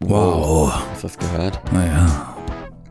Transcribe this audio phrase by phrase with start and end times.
[0.00, 0.72] Wow.
[0.92, 1.72] Hast du das gehört?
[1.72, 2.36] Naja,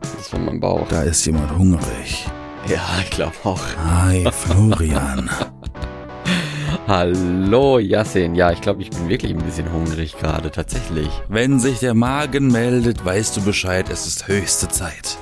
[0.00, 0.86] Das war mein Bauch.
[0.88, 2.26] da ist jemand hungrig.
[2.68, 3.60] Ja, ich glaube auch.
[3.78, 5.30] Hi, Florian.
[6.88, 8.34] Hallo, Yassin.
[8.34, 11.08] Ja, ich glaube, ich bin wirklich ein bisschen hungrig gerade, tatsächlich.
[11.28, 15.16] Wenn sich der Magen meldet, weißt du Bescheid, es ist höchste Zeit.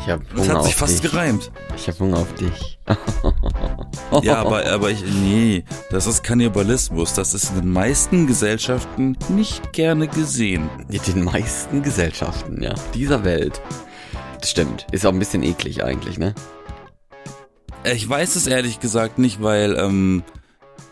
[0.00, 1.10] Ich habe Das Hunger hat sich auf fast dich.
[1.10, 1.50] gereimt.
[1.76, 2.78] Ich habe Hunger auf dich.
[4.22, 7.14] Ja, aber, aber ich, nee, das ist Kannibalismus.
[7.14, 10.68] Das ist in den meisten Gesellschaften nicht gerne gesehen.
[10.90, 13.60] In den meisten Gesellschaften, ja, dieser Welt.
[14.40, 14.86] Das stimmt.
[14.92, 16.34] Ist auch ein bisschen eklig eigentlich, ne?
[17.84, 20.24] Ich weiß es ehrlich gesagt nicht, weil, ähm,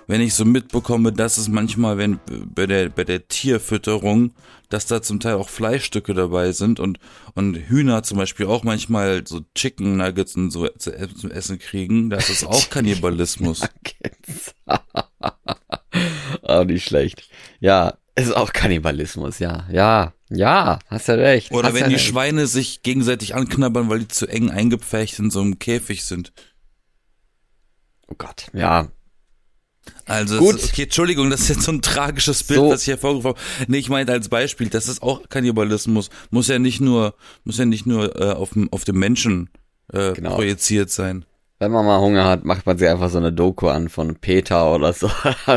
[0.07, 2.21] wenn ich so mitbekomme, dass es manchmal, wenn
[2.55, 4.33] bei der, bei der Tierfütterung,
[4.75, 6.99] dass da zum Teil auch Fleischstücke dabei sind und,
[7.35, 12.11] und Hühner zum Beispiel auch manchmal so Chicken Nuggets und so zu, zum Essen kriegen,
[12.11, 13.61] das ist auch Kannibalismus.
[16.43, 17.31] oh, nicht schlecht.
[17.61, 19.69] Ja, ist auch Kannibalismus, ja.
[19.71, 21.53] Ja, ja, hast ja recht.
[21.53, 22.07] Oder hast wenn ja die recht.
[22.07, 26.33] Schweine sich gegenseitig anknabbern, weil die zu eng eingepfercht in so einem Käfig sind.
[28.09, 28.89] Oh Gott, ja.
[30.07, 30.57] Also, Gut.
[30.57, 32.71] ist- okay, Entschuldigung, das ist jetzt so ein tragisches Bild, So.
[32.71, 33.41] was ich hervorgerufen habe.
[33.69, 36.11] Nee, ich meinte als Beispiel, das ist auch Kannibalismus.
[36.31, 39.49] Muss ja nicht nur, muss ja nicht nur äh, auf, dem- auf dem Menschen
[39.93, 40.35] äh, Genau.
[40.35, 41.25] projiziert sein.
[41.59, 44.75] Wenn man mal Hunger hat, macht man sich einfach so eine Doku an von Peter
[44.75, 45.11] oder so.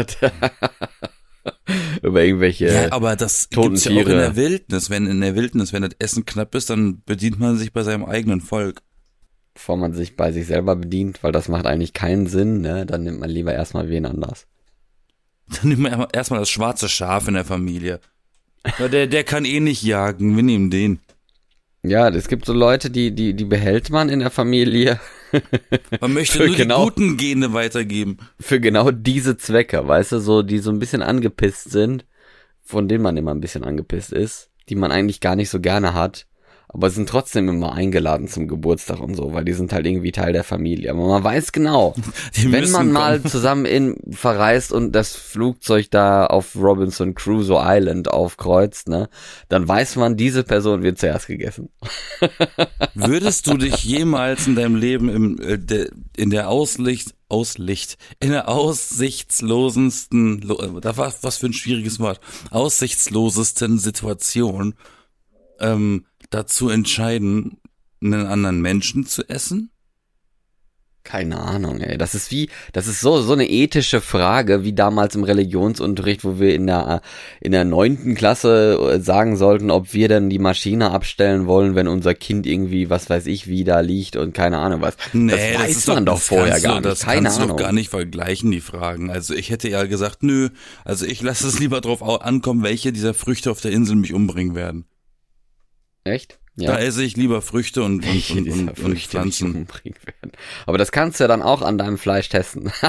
[2.01, 2.67] Über irgendwelche.
[2.67, 4.89] Ja, aber das toten gibt's ja auch in der Wildnis.
[4.89, 8.05] Wenn in der Wildnis, wenn das Essen knapp ist, dann bedient man sich bei seinem
[8.05, 8.81] eigenen Volk.
[9.57, 12.85] Bevor man sich bei sich selber bedient, weil das macht eigentlich keinen Sinn, ne?
[12.85, 14.45] Dann nimmt man lieber erstmal wen anders.
[15.49, 17.99] Dann nimmt man erstmal das schwarze Schaf in der Familie.
[18.77, 20.35] Weil der, der kann eh nicht jagen.
[20.35, 20.99] Wir nehmen den.
[21.81, 24.99] Ja, es gibt so Leute, die, die, die behält man in der Familie
[26.01, 28.17] Man möchte nur genau- die guten Gene weitergeben.
[28.39, 32.05] für genau diese Zwecke, weißt du, so, die so ein bisschen angepisst sind,
[32.61, 35.93] von denen man immer ein bisschen angepisst ist, die man eigentlich gar nicht so gerne
[35.95, 36.26] hat,
[36.69, 40.33] aber sind trotzdem immer eingeladen zum Geburtstag und so, weil die sind halt irgendwie Teil
[40.33, 40.91] der Familie.
[40.91, 41.95] Aber man weiß genau,
[42.45, 43.31] wenn man mal kommen.
[43.31, 49.07] zusammen in verreist und das Flugzeug da auf Robinson Crusoe Island aufkreuzt, ne,
[49.47, 51.69] dann weiß man, diese Person wird zuerst gegessen.
[52.93, 55.87] Würdest du dich jemals in deinem Leben im, äh,
[56.17, 61.99] in der Auslicht, Auslicht, in der aussichtslosensten, lo- äh, da war was für ein schwieriges
[61.99, 62.19] Wort,
[62.51, 64.75] aussichtslosesten Situation
[65.59, 67.57] ähm, dazu entscheiden,
[68.01, 69.71] einen anderen Menschen zu essen?
[71.03, 71.97] Keine Ahnung, ey.
[71.97, 76.37] Das ist wie, das ist so, so eine ethische Frage, wie damals im Religionsunterricht, wo
[76.37, 77.01] wir in der,
[77.39, 81.87] in der neunten Klasse äh, sagen sollten, ob wir denn die Maschine abstellen wollen, wenn
[81.87, 84.97] unser Kind irgendwie, was weiß ich, wie da liegt und keine Ahnung was.
[85.13, 86.85] das weiß ist man doch, das vorher kannst du- gar nicht.
[86.87, 87.55] Das keine kannst du Ahnung.
[87.57, 89.09] doch gar nicht vergleichen, die Fragen.
[89.09, 90.49] Also ich hätte ja gesagt, nö,
[90.83, 94.13] also ich lasse es lieber drauf au- ankommen, welche dieser Früchte auf der Insel mich
[94.13, 94.83] umbringen werden.
[96.07, 96.39] Echt?
[96.55, 98.89] Da esse ich lieber Früchte und, und, und, und, und Früchte
[99.23, 99.67] mich Pflanzen.
[100.65, 102.71] Aber das kannst du ja dann auch an deinem Fleisch testen.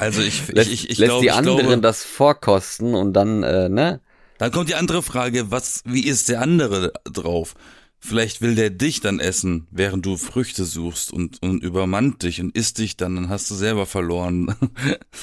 [0.00, 3.42] Also ich, lässt ich, ich, ich lässt glaube, die anderen glaube, das vorkosten und dann,
[3.42, 4.00] äh, ne?
[4.38, 7.54] dann kommt die andere Frage, was, wie ist der andere drauf?
[7.98, 12.56] Vielleicht will der dich dann essen, während du Früchte suchst und, und übermannt dich und
[12.56, 14.54] isst dich dann, dann hast du selber verloren.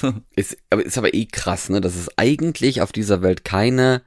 [0.36, 4.02] Ist, aber ist aber eh krass, ne, dass es eigentlich auf dieser Welt keine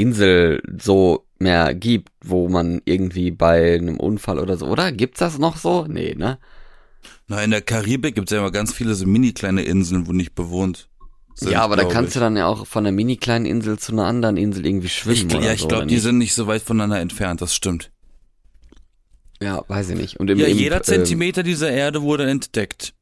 [0.00, 4.92] Insel so mehr gibt, wo man irgendwie bei einem Unfall oder so, oder?
[4.92, 5.86] Gibt's das noch so?
[5.88, 6.38] Nee, ne?
[7.28, 10.12] Na, in der Karibik gibt es ja immer ganz viele so mini kleine Inseln, wo
[10.12, 10.88] nicht bewohnt
[11.34, 11.52] sind.
[11.52, 12.14] ja, aber da kannst ich.
[12.14, 15.30] du dann ja auch von einer mini kleinen Insel zu einer anderen Insel irgendwie schwimmen
[15.30, 15.68] Ich, oder ja, ich so.
[15.68, 16.02] glaube, die nicht?
[16.02, 17.90] sind nicht so weit voneinander entfernt, das stimmt.
[19.42, 20.20] Ja, weiß ich nicht.
[20.20, 22.92] Und im, Ja, im, jeder ähm, Zentimeter dieser Erde wurde entdeckt.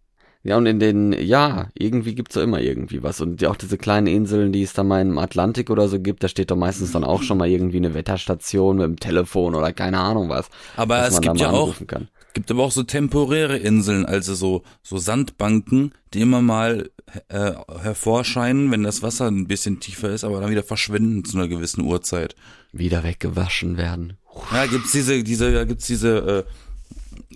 [0.45, 3.21] Ja, und in den, ja, irgendwie gibt's da immer irgendwie was.
[3.21, 6.29] Und auch diese kleinen Inseln, die es da mal im Atlantik oder so gibt, da
[6.29, 9.99] steht doch meistens dann auch schon mal irgendwie eine Wetterstation mit dem Telefon oder keine
[9.99, 10.49] Ahnung was.
[10.77, 12.09] Aber es man gibt ja auch, kann.
[12.35, 16.89] gibt aber auch so temporäre Inseln, also so, so Sandbanken, die immer mal
[17.29, 21.49] äh, hervorscheinen, wenn das Wasser ein bisschen tiefer ist, aber dann wieder verschwinden zu einer
[21.49, 22.37] gewissen Uhrzeit.
[22.73, 24.19] Wieder weggewaschen werden.
[24.53, 26.51] Ja, gibt's diese, diese, ja, gibt's diese äh,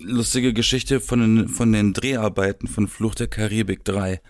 [0.03, 4.21] lustige Geschichte von den, von den Dreharbeiten von Fluch der Karibik 3.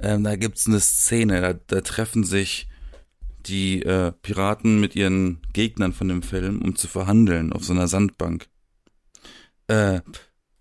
[0.00, 2.68] Ähm, da gibt's eine Szene, da, da treffen sich
[3.46, 7.88] die äh, Piraten mit ihren Gegnern von dem Film, um zu verhandeln auf so einer
[7.88, 8.48] Sandbank.
[9.66, 10.00] Äh,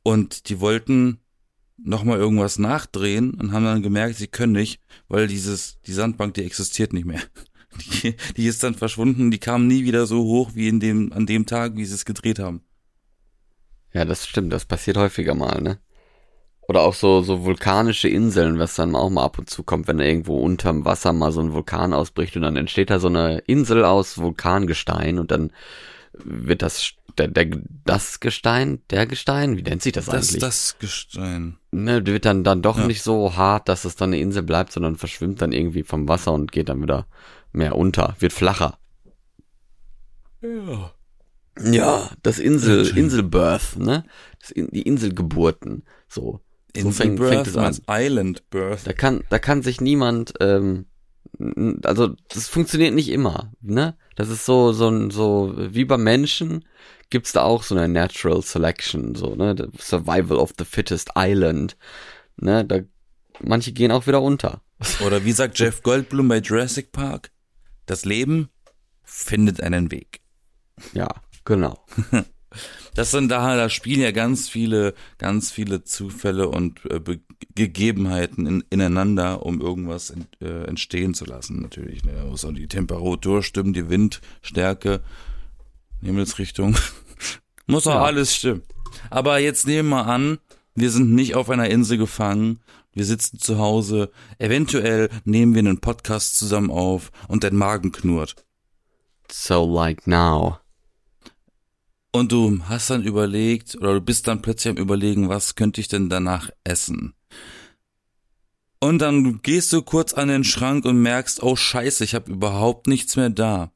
[0.04, 1.20] und die wollten
[1.78, 6.44] nochmal irgendwas nachdrehen und haben dann gemerkt, sie können nicht, weil dieses, die Sandbank, die
[6.44, 7.22] existiert nicht mehr.
[8.04, 11.26] Die, die ist dann verschwunden, die kam nie wieder so hoch wie in dem, an
[11.26, 12.62] dem Tag, wie sie es gedreht haben.
[13.94, 15.78] Ja, das stimmt, das passiert häufiger mal, ne?
[16.68, 19.98] Oder auch so, so vulkanische Inseln, was dann auch mal ab und zu kommt, wenn
[19.98, 23.40] da irgendwo unterm Wasser mal so ein Vulkan ausbricht und dann entsteht da so eine
[23.40, 25.52] Insel aus Vulkangestein und dann
[26.14, 27.46] wird das der, der,
[27.86, 30.40] das Gestein, der Gestein, wie nennt sich das, Das, eigentlich?
[30.42, 31.58] das Gestein.
[31.72, 32.88] ne, wird dann, dann doch Ja.
[32.88, 36.32] nicht so hart, dass es dann eine Insel bleibt, sondern verschwimmt dann irgendwie vom Wasser
[36.34, 37.06] und geht dann wieder
[37.52, 38.78] mehr unter, wird flacher.
[40.42, 40.92] Ja.
[41.62, 42.88] Ja, das Insel.
[42.98, 44.06] Inselbirth, ne?
[44.40, 46.40] Das, in- die Inselgeburten, so.
[46.76, 47.74] So fängt, fängt es an.
[47.76, 48.80] Birth, Island Birth.
[48.88, 50.86] Da kann, da kann sich niemand, ähm,
[51.84, 53.96] also das funktioniert nicht immer, ne?
[54.16, 56.66] Das ist so, so ein, so wie beim Menschen
[57.12, 59.56] gibt's da auch so eine Natural Selection, so ne?
[59.56, 61.78] The Survival of the Fittest Island,
[62.38, 62.66] ne?
[62.66, 62.80] Da
[63.40, 64.62] manche gehen auch wieder unter.
[65.06, 67.30] Oder wie sagt Jeff Goldblum bei Jurassic Park?
[67.86, 68.50] Das Leben
[69.04, 70.22] findet einen Weg.
[70.94, 71.08] Ja,
[71.46, 71.84] genau.
[72.94, 77.20] Das sind da, da spielen ja ganz viele, ganz viele Zufälle und äh, Be
[77.56, 82.04] Gegebenheiten in, ineinander, um irgendwas ent, äh, entstehen zu lassen, natürlich.
[82.04, 82.12] Ne?
[82.30, 85.02] Muss auch die Temperatur stimmen, die Windstärke,
[86.04, 86.76] Himmelsrichtung.
[87.66, 88.04] Muss auch Ja.
[88.04, 88.62] alles stimmen.
[89.10, 90.38] Aber jetzt nehmen wir an,
[90.76, 92.60] wir sind nicht auf einer Insel gefangen,
[92.94, 98.36] wir sitzen zu Hause, eventuell nehmen wir einen Podcast zusammen auf und dein Magen knurrt.
[99.32, 100.60] So like now.
[102.16, 105.88] Und du hast dann überlegt, oder du bist dann plötzlich am überlegen, was könnte ich
[105.88, 107.16] denn danach essen?
[108.80, 112.86] Und dann gehst du kurz an den Schrank und merkst, oh scheiße, ich habe überhaupt
[112.86, 113.72] nichts mehr da.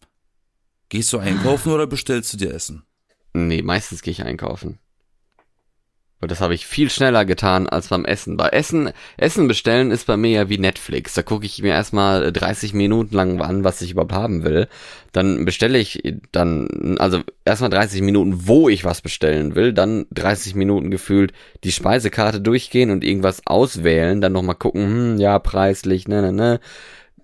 [0.89, 2.83] Gehst du einkaufen oder bestellst du dir Essen?
[3.33, 4.77] Nee, meistens gehe ich einkaufen.
[6.19, 8.37] Und das habe ich viel schneller getan als beim Essen.
[8.37, 11.13] Bei Essen, Essen bestellen ist bei mir ja wie Netflix.
[11.13, 14.67] Da gucke ich mir erstmal 30 Minuten lang an, was ich überhaupt haben will.
[15.11, 19.73] Dann bestelle ich dann, also erstmal 30 Minuten, wo ich was bestellen will.
[19.73, 21.33] Dann 30 Minuten gefühlt
[21.63, 24.19] die Speisekarte durchgehen und irgendwas auswählen.
[24.19, 26.59] Dann nochmal gucken, hm, ja, preislich, ne, ne, ne.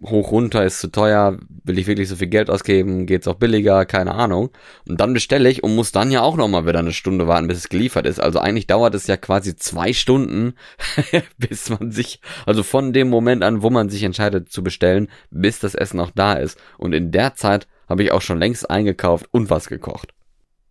[0.04, 3.86] Hoch runter ist zu teuer, will ich wirklich so viel Geld ausgeben, geht's auch billiger,
[3.86, 4.50] keine Ahnung.
[4.88, 7.60] Und dann bestelle ich und muss dann ja auch nochmal wieder eine Stunde warten, bis
[7.60, 8.20] es geliefert ist.
[8.20, 10.56] Also eigentlich dauert es ja quasi zwei Stunden,
[11.38, 15.60] bis man sich, also von dem Moment an, wo man sich entscheidet zu bestellen, bis
[15.60, 16.58] das Essen auch da ist.
[16.78, 20.14] Und in der Zeit habe ich auch schon längst eingekauft und was gekocht.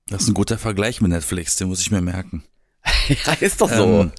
[0.08, 2.44] Das ist ein guter Vergleich mit Netflix, den muss ich mir merken.
[3.08, 3.84] ja, ist doch so.
[3.84, 4.12] Ähm,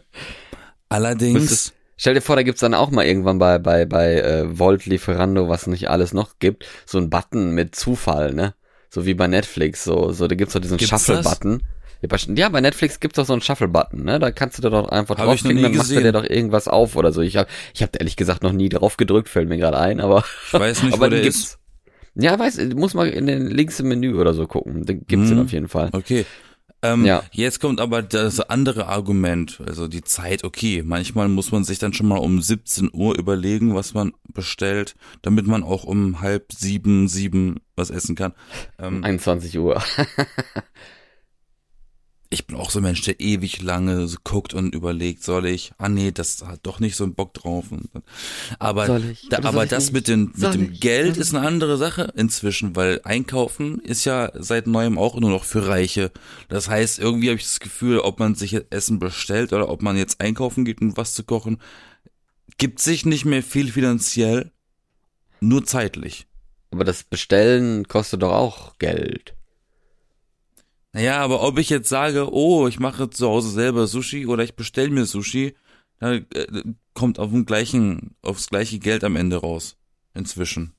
[0.88, 4.86] allerdings, Stell dir vor, da gibt's dann auch mal irgendwann bei, bei, bei äh, Volt,
[4.86, 8.54] Lieferando, was nicht alles noch gibt, so ein Button mit Zufall, ne?
[8.88, 11.60] So wie bei Netflix, so, so da gibt's doch diesen Gibt's Shuffle-Button.
[12.36, 14.18] Ja, bei- Netflix gibt's doch so einen Shuffle-Button, ne?
[14.18, 16.04] Da kannst du da doch einfach Hab draufklicken, dann macht er gesehen.
[16.04, 17.20] dir doch irgendwas auf oder so.
[17.20, 20.24] Ich hab, ich hab ehrlich gesagt noch nie drauf gedrückt, fällt mir gerade ein, aber.
[20.46, 21.58] ich weiß nicht, aber wo der den ist.
[22.14, 24.86] Ja, weiß, muss mal in den links im Menü oder so gucken.
[24.86, 25.34] Den gibt's Mhm.
[25.36, 25.90] den auf jeden Fall.
[25.92, 26.24] Okay.
[26.82, 27.22] Ähm, Ja.
[27.32, 31.92] Jetzt kommt aber das andere Argument, also die Zeit, okay, manchmal muss man sich dann
[31.92, 37.08] schon mal um 17 Uhr überlegen, was man bestellt, damit man auch um halb sieben,
[37.08, 38.32] sieben was essen kann.
[38.78, 39.82] Ähm, 21 Uhr.
[42.32, 45.72] ich bin auch so ein Mensch, der ewig lange so guckt und überlegt, soll ich,
[45.78, 47.66] ah nee, das hat doch nicht so einen Bock drauf.
[48.60, 49.00] Aber
[49.30, 49.94] da, aber das nicht?
[49.94, 50.80] mit, den, Soll mit dem ich?
[50.80, 55.42] Geld ist eine andere Sache inzwischen, weil Einkaufen ist ja seit neuem auch nur noch
[55.42, 56.12] für Reiche.
[56.48, 59.82] Das heißt, irgendwie habe ich das Gefühl, ob man sich jetzt Essen bestellt oder ob
[59.82, 61.60] man jetzt einkaufen geht, um was zu kochen,
[62.58, 64.52] gibt sich nicht mehr viel finanziell,
[65.40, 66.28] nur zeitlich.
[66.70, 69.34] Aber das Bestellen kostet doch auch Geld.
[70.92, 74.56] Naja, aber ob ich jetzt sage, oh, ich mache zu Hause selber Sushi oder ich
[74.56, 75.54] bestelle mir Sushi,
[76.00, 76.62] dann äh,
[76.94, 79.76] kommt auf den gleichen, aufs gleiche Geld am Ende raus.
[80.14, 80.74] Inzwischen.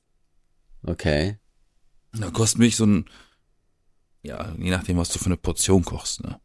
[0.82, 1.38] Okay.
[2.12, 3.06] Da kostet mich so ein,
[4.22, 6.38] ja, je nachdem, was du für eine Portion kochst, ne.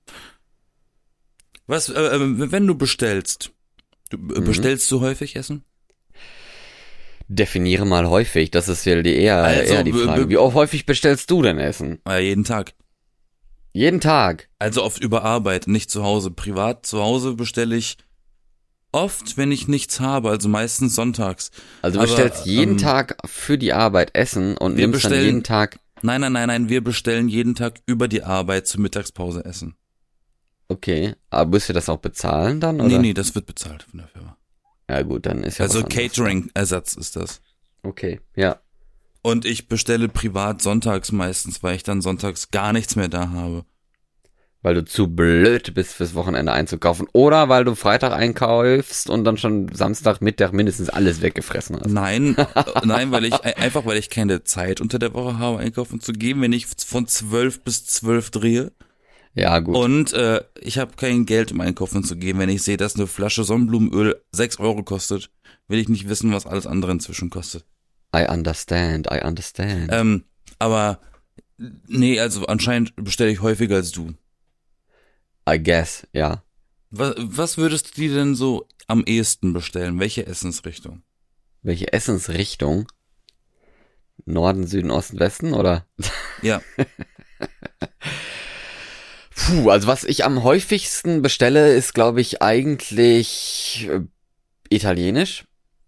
[1.65, 3.51] Was, äh, äh, wenn du bestellst,
[4.09, 4.45] du, äh, Mhm.
[4.45, 5.65] bestellst du häufig Essen?
[7.27, 10.29] Definiere mal häufig, das ist ja die eher, Also, eher die Frage.
[10.29, 11.99] Wie oft häufig bestellst du denn Essen?
[12.07, 12.73] Ja, jeden Tag.
[13.77, 14.49] Jeden Tag.
[14.57, 16.31] Also oft über Arbeit, nicht zu Hause.
[16.31, 17.97] Privat zu Hause bestelle ich
[18.91, 21.51] oft, wenn ich nichts habe, also meistens sonntags.
[21.83, 25.25] Also du Aber, bestellst jeden ähm, Tag für die Arbeit Essen und nimmst dann bestellen-
[25.25, 25.79] jeden Tag.
[26.01, 29.75] Nein, nein, nein, nein, wir bestellen jeden Tag über die Arbeit zur Mittagspause Essen.
[30.69, 32.81] Okay, aber müsst ihr das auch bezahlen dann?
[32.81, 32.87] Oder?
[32.89, 34.37] Nee, nee, das wird bezahlt von der Firma.
[34.89, 35.83] Ja gut, dann ist ja Also.
[35.83, 37.41] Catering-Ersatz ist das.
[37.83, 38.59] Okay, ja.
[39.27, 43.65] Und ich bestelle privat sonntags meistens, weil ich dann sonntags gar nichts mehr da habe.
[44.61, 47.07] Weil du zu blöd bist fürs Wochenende einzukaufen.
[47.11, 51.91] Oder weil du Freitag einkaufst und dann schon Samstag, Mittag mindestens alles weggefressen hast.
[51.91, 52.37] Nein,
[52.85, 56.39] nein, weil ich einfach weil ich keine Zeit unter der Woche habe, einkaufen zu gehen,
[56.39, 58.71] wenn ich von zwölf bis zwölf drehe.
[59.33, 59.75] Ja, gut.
[59.75, 62.39] Und äh, ich habe kein Geld, um einkaufen zu gehen.
[62.39, 65.31] Wenn ich sehe, dass eine Flasche Sonnenblumenöl 6 Euro kostet,
[65.67, 67.65] will ich nicht wissen, was alles andere inzwischen kostet.
[68.15, 69.89] I understand, I understand.
[69.91, 70.23] Ähm,
[70.59, 70.99] aber
[71.57, 74.13] nee, also anscheinend bestelle ich häufiger als du.
[75.49, 76.43] I guess, ja.
[76.89, 79.99] Was, was würdest du dir denn so am ehesten bestellen?
[79.99, 81.03] Welche Essensrichtung?
[81.61, 82.87] Welche Essensrichtung?
[84.25, 85.85] Norden, Süden, Osten, Westen oder?
[86.41, 86.61] Ja.
[89.35, 94.01] Puh, also was ich am häufigsten bestelle, ist, glaube ich, eigentlich äh,
[94.69, 95.45] italienisch,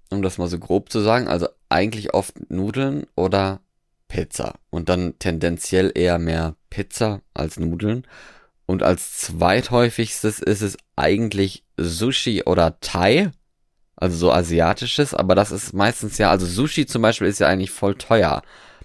[0.10, 1.28] um das mal so grob zu sagen.
[1.28, 3.62] Also eigentlich oft Nudeln oder
[4.08, 4.56] Pizza.
[4.70, 8.06] Und dann tendenziell eher mehr Pizza als Nudeln.
[8.66, 13.32] Und als zweithäufigstes ist es eigentlich Sushi oder Thai.
[13.96, 17.72] Also so asiatisches, aber das ist meistens ja, also Sushi zum Beispiel ist ja eigentlich
[17.72, 18.44] voll teuer.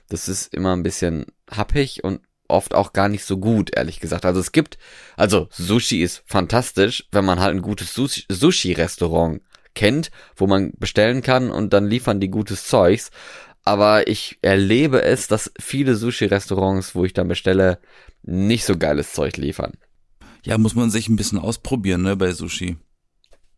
[0.08, 4.24] Das ist immer ein bisschen happig und oft auch gar nicht so gut, ehrlich gesagt.
[4.24, 4.76] Also es gibt,
[5.16, 9.40] also Sushi ist fantastisch, wenn man halt ein gutes Sushi-Restaurant
[9.74, 13.10] kennt, wo man bestellen kann und dann liefern die gutes Zeugs.
[13.64, 17.78] Aber ich erlebe es, dass viele Sushi-Restaurants, wo ich dann bestelle,
[18.22, 19.72] nicht so geiles Zeug liefern.
[20.44, 22.76] Ja, muss man sich ein bisschen ausprobieren, ne, bei Sushi.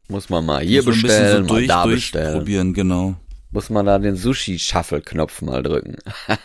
[0.09, 2.25] Muss man mal hier man bestellen, so durch, mal da bestellen.
[2.27, 3.17] durchprobieren, genau.
[3.51, 5.97] Muss man da den Sushi-Shuffle-Knopf mal drücken.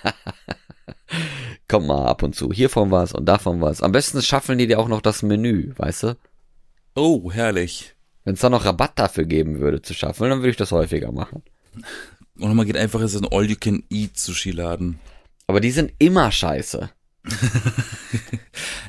[1.68, 2.51] Kommt mal ab und zu.
[2.51, 3.82] Hiervon was und davon was.
[3.82, 6.18] Am besten schaffeln die dir auch noch das Menü, weißt du?
[6.96, 7.96] Oh, herrlich.
[8.24, 11.12] Wenn es da noch Rabatt dafür geben würde zu schaffeln, dann würde ich das häufiger
[11.12, 11.44] machen.
[12.38, 15.00] Und man geht einfach in so einen All-You-Can-Eat-Sushi-Laden.
[15.48, 16.90] Aber die sind immer scheiße.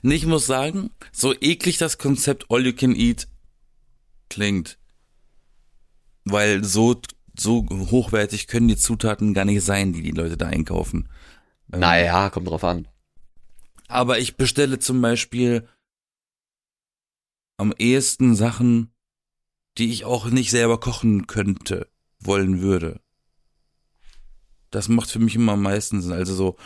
[0.03, 3.29] Ich muss sagen, so eklig das Konzept All You Can Eat
[4.29, 4.79] klingt.
[6.25, 7.01] Weil so,
[7.39, 11.09] so hochwertig können die Zutaten gar nicht sein, die die Leute da einkaufen.
[11.73, 12.89] Ähm, Naja, kommt drauf an.
[13.89, 15.69] Aber ich bestelle zum Beispiel
[17.59, 18.93] am ehesten Sachen,
[19.79, 21.89] die ich auch nicht selber kochen könnte,
[22.21, 23.01] wollen würde.
[24.71, 26.13] Das macht für mich immer am meisten Sinn.
[26.13, 26.57] Also so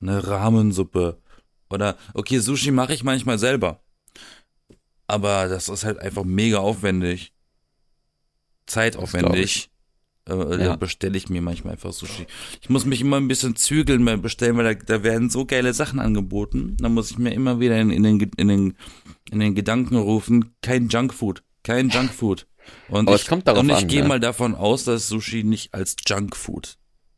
[0.00, 1.20] eine Rahmensuppe
[1.68, 3.82] oder okay, Sushi mache ich manchmal selber.
[5.06, 7.32] Aber das ist halt einfach mega aufwendig.
[8.66, 9.66] Zeitaufwendig.
[9.66, 10.76] Äh, Da Ja.
[10.76, 12.26] bestelle ich mir manchmal einfach Sushi.
[12.60, 15.74] Ich muss mich immer ein bisschen zügeln beim Bestellen, weil da, da werden so geile
[15.74, 16.76] Sachen angeboten.
[16.78, 18.76] Da muss ich mir immer wieder in, in, den, in, den,
[19.30, 22.46] in den Gedanken rufen, kein Junkfood, kein Junkfood.
[22.88, 24.08] Und Aber ich, es kommt darauf und ich gehe ne?
[24.08, 26.76] mal davon aus, dass Sushi nicht als Junkfood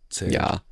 [0.08, 0.32] zählt.
[0.32, 0.62] Ja.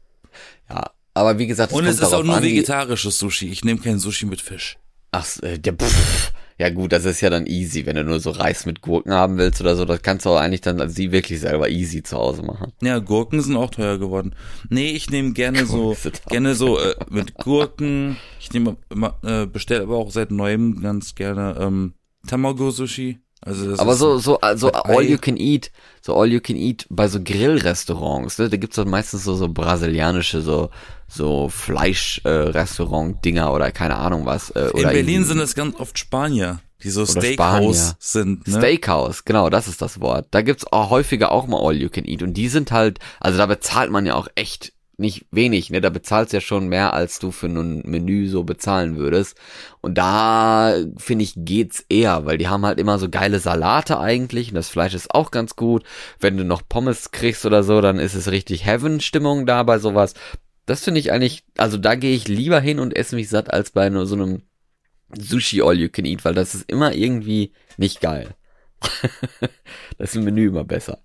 [0.68, 0.90] Ja.
[1.14, 3.48] Aber wie gesagt, Und kommt es ist auch nur an, vegetarisches Sushi.
[3.48, 4.78] Ich nehme kein Sushi mit Fisch.
[5.10, 6.32] Ach, äh, der pff.
[6.60, 9.38] Ja gut, das ist ja dann easy, wenn du nur so Reis mit Gurken haben
[9.38, 12.18] willst oder so, das kannst du auch eigentlich dann also sie wirklich selber easy zu
[12.18, 12.72] Hause machen.
[12.82, 14.34] Ja, Gurken sind auch teuer geworden.
[14.68, 15.96] Nee, ich nehme gerne so,
[16.28, 18.18] gerne so äh, mit Gurken.
[18.38, 21.94] Ich nehme immer, äh, bestelle aber auch seit neuem ganz gerne ähm,
[22.26, 23.20] Tamago Sushi.
[23.42, 25.70] Also Aber so, so, also all you can eat,
[26.02, 28.50] so all you can eat bei so Grillrestaurants, ne?
[28.50, 30.68] Da gibt's dann meistens so, so brasilianische, so,
[31.08, 34.50] so Fleisch-Restaurant-Dinger oder keine Ahnung was.
[34.50, 38.46] Äh, in Berlin sind es ganz oft Spanier, die so Steakhouse sind.
[38.46, 38.58] Ne?
[38.58, 40.26] Steakhouse, genau, das ist das Wort.
[40.32, 43.38] Da gibt's auch häufiger auch mal All You Can Eat und die sind halt, also
[43.38, 45.80] da bezahlt man ja auch echt nicht wenig, ne?
[45.80, 49.36] Da bezahlst ja schon mehr, als du für ein Menü so bezahlen würdest.
[49.80, 54.50] Und da finde ich geht's eher, weil die haben halt immer so geile Salate eigentlich
[54.50, 55.84] und das Fleisch ist auch ganz gut.
[56.20, 60.14] Wenn du noch Pommes kriegst oder so, dann ist es richtig Heaven-Stimmung da bei sowas.
[60.66, 63.72] Das finde ich eigentlich, also da gehe ich lieber hin und esse mich satt als
[63.72, 64.42] bei nur so einem
[65.18, 68.36] Sushi All You Can Eat, weil das ist immer irgendwie nicht geil.
[69.98, 70.98] das ist im Menü immer besser.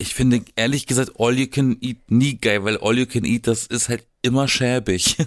[0.00, 3.46] Ich finde ehrlich gesagt All You Can Eat nie geil, weil All You Can Eat,
[3.46, 5.16] das ist halt immer schäbig.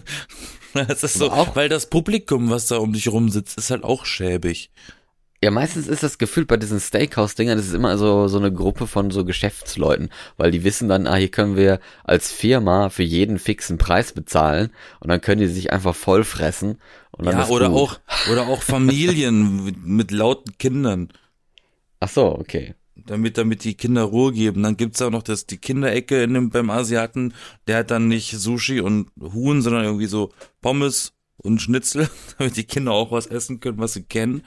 [0.73, 3.83] Das ist so, auch- weil das Publikum, was da um dich rum sitzt, ist halt
[3.83, 4.71] auch schäbig.
[5.43, 8.87] Ja, meistens ist das gefühlt bei diesen Steakhouse-Dingern, das ist immer so, so eine Gruppe
[8.87, 13.37] von so Geschäftsleuten, weil die wissen dann, ah, hier können wir als Firma für jeden
[13.37, 16.79] fixen Preis bezahlen und dann können die sich einfach voll fressen.
[17.11, 17.77] Und dann Ja, oder gut.
[17.77, 17.99] auch,
[18.31, 21.09] oder auch Familien mit, mit lauten Kindern.
[21.99, 22.73] Ach so, okay.
[22.95, 24.63] Damit, damit die Kinder Ruhe geben.
[24.63, 27.33] Dann gibt's auch noch das, die Kinderecke in dem, beim Asiaten,
[27.67, 30.31] der hat dann nicht Sushi und Huhn, sondern irgendwie so
[30.61, 34.43] Pommes und Schnitzel, damit die Kinder auch was essen können, was sie kennen.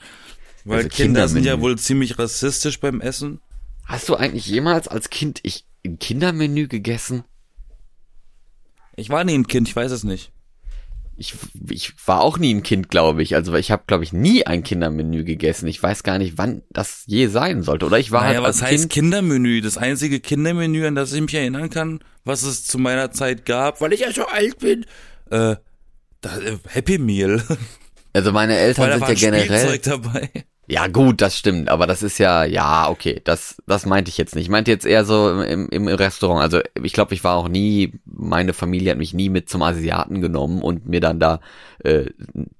[0.63, 3.39] Weil Also Kinder sind ja wohl ziemlich rassistisch beim Essen.
[3.85, 7.23] Hast du eigentlich jemals als Kind ich ein Kindermenü gegessen?
[8.97, 10.33] Ich war nie ein Kind, ich weiß es nicht.
[11.17, 11.33] Ich,
[11.69, 13.35] ich war auch nie ein Kind, glaube ich.
[13.35, 15.67] Also ich habe, glaube ich, nie ein Kindermenü gegessen.
[15.67, 17.87] Ich weiß gar nicht, wann das je sein sollte.
[17.87, 18.91] Oder ich war naja, halt was heißt Kind.
[18.91, 19.61] Kindermenü?
[19.61, 23.81] Das einzige Kindermenü, an das ich mich erinnern kann, was es zu meiner Zeit gab,
[23.81, 24.85] weil ich ja so alt bin,
[25.31, 25.55] äh,
[26.21, 27.41] da, äh Happy Meal.
[28.13, 29.59] Also meine Eltern sind ja generell.
[29.59, 30.29] Spielzeug dabei.
[30.69, 34.35] Ja, gut, das stimmt, aber das ist ja, ja, okay, das, das meinte ich jetzt
[34.35, 34.45] nicht.
[34.45, 36.41] Ich meinte jetzt eher so im, im Restaurant.
[36.41, 40.19] Also ich glaube, ich war auch nie, meine Familie hat mich nie mit zum Asiaten
[40.19, 41.39] genommen und mir dann da
[41.85, 42.07] äh,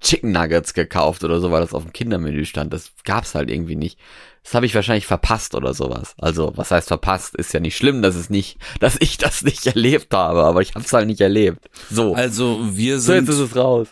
[0.00, 2.72] Chicken Nuggets gekauft oder so, weil das auf dem Kindermenü stand.
[2.72, 3.98] Das gab's halt irgendwie nicht.
[4.42, 6.14] Das habe ich wahrscheinlich verpasst oder sowas.
[6.16, 7.36] Also, was heißt verpasst?
[7.36, 10.74] Ist ja nicht schlimm, dass es nicht, dass ich das nicht erlebt habe, aber ich
[10.74, 11.68] habe es halt nicht erlebt.
[11.90, 12.14] So.
[12.14, 13.88] Also wir so, jetzt sind, ist es raus.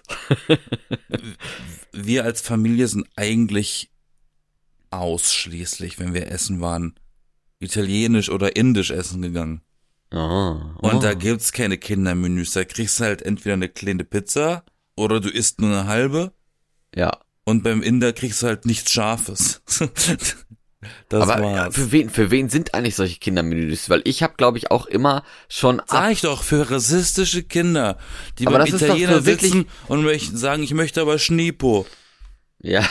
[1.93, 3.91] wir als Familie sind eigentlich
[4.91, 6.95] ausschließlich, wenn wir essen waren,
[7.59, 9.63] italienisch oder indisch essen gegangen.
[10.13, 12.53] Oh, Und da gibt's keine Kindermenüs.
[12.53, 14.65] Da kriegst du halt entweder eine kleine Pizza
[14.97, 16.33] oder du isst nur eine halbe.
[16.95, 17.19] ja.
[17.49, 19.63] Und beim Inder kriegst du halt nichts Scharfes.
[21.09, 21.75] das aber war's.
[21.77, 23.89] für wen, für wen sind eigentlich solche Kindermenüs?
[23.89, 27.99] Weil ich habe, glaube ich, auch immer schon Sag ich doch, für rassistische Kinder,
[28.41, 31.87] die Aber beim Italiener sitzen und möchten sagen, ich möchte aber Schniepo.
[32.59, 32.85] ja,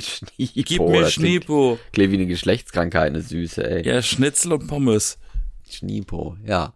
[0.36, 0.62] Schniepo.
[0.64, 1.78] Gib mir Schniepo.
[1.92, 3.86] Klingt wie eine Geschlechtskrankheit, eine Süße, ey.
[3.86, 5.18] Ja, Schnitzel und Pommes.
[5.70, 6.74] Schniepo, ja.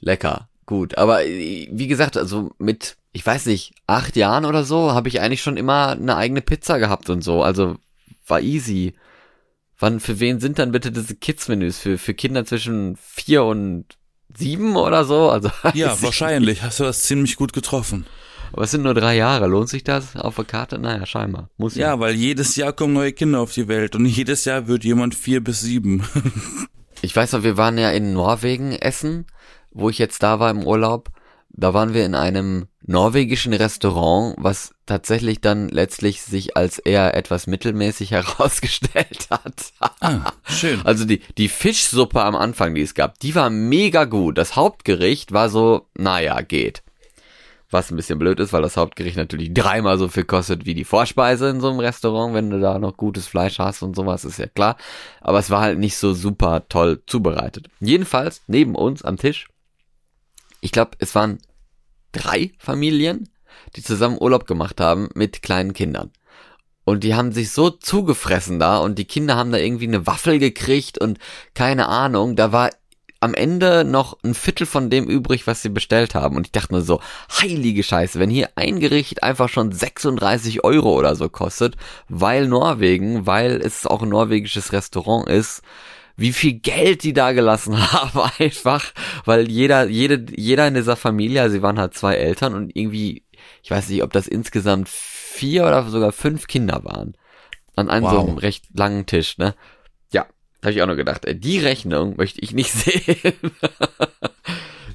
[0.00, 0.98] Lecker, gut.
[0.98, 5.20] Aber äh, wie gesagt, also mit, ich weiß nicht, acht Jahren oder so, habe ich
[5.20, 7.42] eigentlich schon immer eine eigene Pizza gehabt und so.
[7.42, 7.76] Also
[8.26, 8.94] war easy.
[9.78, 11.78] Wann, für wen sind dann bitte diese Kids-Menüs?
[11.78, 13.86] Für, für Kinder zwischen vier und
[14.36, 15.30] sieben oder so?
[15.30, 16.62] Also, Ja, wahrscheinlich.
[16.62, 18.06] Hast du das ziemlich gut getroffen.
[18.52, 19.46] Aber es sind nur drei Jahre.
[19.46, 20.78] Lohnt sich das auf der Karte?
[20.78, 21.48] Naja, scheinbar.
[21.56, 21.88] Muss ja.
[21.88, 25.14] Ja, weil jedes Jahr kommen neue Kinder auf die Welt und jedes Jahr wird jemand
[25.14, 26.02] vier bis sieben.
[27.04, 29.26] Ich weiß noch, wir waren ja in Norwegen essen,
[29.72, 31.10] wo ich jetzt da war im Urlaub.
[31.50, 37.48] Da waren wir in einem norwegischen Restaurant, was tatsächlich dann letztlich sich als eher etwas
[37.48, 39.72] mittelmäßig herausgestellt hat.
[40.00, 40.80] Ah, schön.
[40.84, 44.38] Also die, die Fischsuppe am Anfang, die es gab, die war mega gut.
[44.38, 46.84] Das Hauptgericht war so, naja, geht.
[47.72, 50.84] Was ein bisschen blöd ist, weil das Hauptgericht natürlich dreimal so viel kostet wie die
[50.84, 54.38] Vorspeise in so einem Restaurant, wenn du da noch gutes Fleisch hast und sowas, ist
[54.38, 54.76] ja klar.
[55.22, 57.70] Aber es war halt nicht so super toll zubereitet.
[57.80, 59.48] Jedenfalls, neben uns am Tisch,
[60.60, 61.38] ich glaube, es waren
[62.12, 63.30] drei Familien,
[63.74, 66.10] die zusammen Urlaub gemacht haben mit kleinen Kindern.
[66.84, 70.38] Und die haben sich so zugefressen da und die Kinder haben da irgendwie eine Waffel
[70.38, 71.18] gekriegt und
[71.54, 72.70] keine Ahnung, da war
[73.22, 76.36] am Ende noch ein Viertel von dem übrig, was sie bestellt haben.
[76.36, 77.00] Und ich dachte nur so,
[77.40, 81.76] heilige Scheiße, wenn hier ein Gericht einfach schon 36 Euro oder so kostet,
[82.08, 85.62] weil Norwegen, weil es auch ein norwegisches Restaurant ist,
[86.16, 88.92] wie viel Geld die da gelassen haben einfach,
[89.24, 93.22] weil jeder, jede, jeder in dieser Familie, also sie waren halt zwei Eltern und irgendwie,
[93.62, 97.14] ich weiß nicht, ob das insgesamt vier oder sogar fünf Kinder waren.
[97.74, 98.28] An einem so Wow.
[98.28, 99.54] einem recht langen Tisch, ne?
[100.62, 103.32] Da habe ich auch noch gedacht, ey, die Rechnung möchte ich nicht sehen.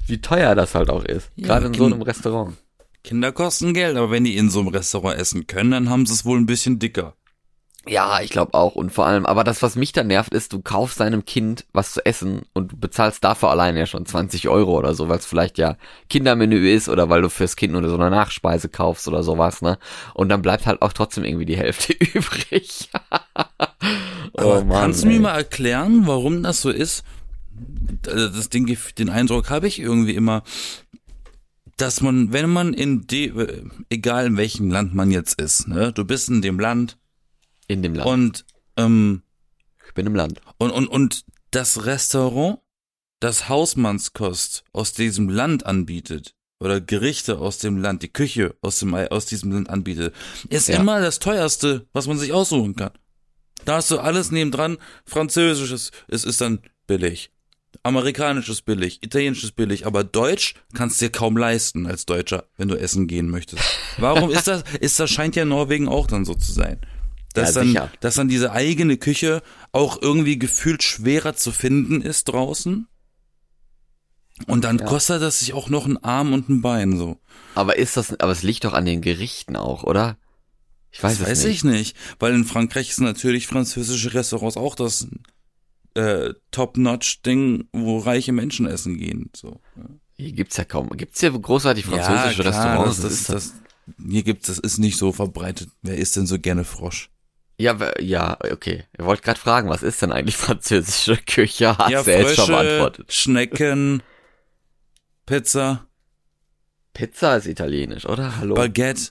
[0.06, 1.30] wie teuer das halt auch ist.
[1.36, 2.56] Ja, Gerade in so einem Restaurant.
[3.04, 6.14] Kinder kosten Geld, aber wenn die in so einem Restaurant essen können, dann haben sie
[6.14, 7.14] es wohl ein bisschen dicker.
[7.86, 8.74] Ja, ich glaube auch.
[8.76, 11.92] Und vor allem, aber das, was mich dann nervt, ist, du kaufst deinem Kind was
[11.92, 15.26] zu essen und du bezahlst dafür alleine ja schon 20 Euro oder so, weil es
[15.26, 15.76] vielleicht ja
[16.08, 19.78] Kindermenü ist oder weil du fürs Kind nur so eine Nachspeise kaufst oder sowas, ne?
[20.14, 22.90] Und dann bleibt halt auch trotzdem irgendwie die Hälfte übrig.
[24.34, 25.20] Aber Oh kannst du mir ey.
[25.20, 27.04] mal erklären, warum das so ist?
[28.06, 30.42] Also Das Ding, den Eindruck habe ich irgendwie immer,
[31.76, 35.92] dass man, wenn man in de, äh, egal in welchem Land man jetzt ist, ne,
[35.92, 36.98] du bist in dem Land
[37.68, 38.08] In dem Land.
[38.08, 38.44] und
[38.76, 39.22] ähm,
[39.86, 40.40] ich bin im Land.
[40.58, 42.58] und und und das Restaurant,
[43.20, 48.94] das Hausmannskost aus diesem Land anbietet oder Gerichte aus dem Land, die Küche aus dem
[48.94, 50.14] aus diesem Land anbietet,
[50.50, 50.78] ist Ja.
[50.80, 52.90] immer das teuerste, was man sich aussuchen kann.
[53.68, 57.30] Da hast du alles nebendran, französisches, es ist dann billig.
[57.82, 62.76] Amerikanisches billig, italienisches billig, aber Deutsch kannst du dir kaum leisten als Deutscher, wenn du
[62.76, 63.62] essen gehen möchtest.
[63.98, 64.64] Warum ist das?
[64.80, 66.80] Ist das scheint ja Norwegen auch dann so zu sein.
[67.34, 72.24] Dass Ja, dann, dass dann diese eigene Küche auch irgendwie gefühlt schwerer zu finden ist
[72.24, 72.88] draußen.
[74.46, 74.86] Und dann Ja.
[74.86, 77.18] kostet das sich auch noch ein Arm und ein Bein so.
[77.54, 80.16] Aber ist das, aber es liegt doch an den Gerichten auch, oder?
[80.90, 81.56] Ich weiß Das es weiß nicht.
[81.56, 85.08] ich nicht, weil in Frankreich ist natürlich französische Restaurants auch das
[85.94, 89.30] äh, Top-Notch-Ding, wo reiche Menschen essen gehen.
[89.34, 89.60] So.
[90.16, 90.88] Hier gibt's ja kaum.
[90.90, 93.00] Gibt's hier großartig französische ja, klar, Restaurants?
[93.02, 93.54] Das, das, das,
[94.08, 95.68] hier gibt's, das ist nicht so verbreitet.
[95.82, 97.10] Wer isst denn so gerne Frosch?
[97.60, 98.84] Ja, ja, okay.
[98.96, 101.76] Ich wollte gerade fragen, was ist denn eigentlich französische Küche?
[101.76, 103.12] Hast ja, jetzt schon Frösche, beantwortet.
[103.12, 104.02] Schnecken,
[105.26, 105.86] Pizza,
[106.94, 108.38] Pizza ist italienisch, oder?
[108.38, 108.54] Hallo?
[108.54, 109.10] Baguette.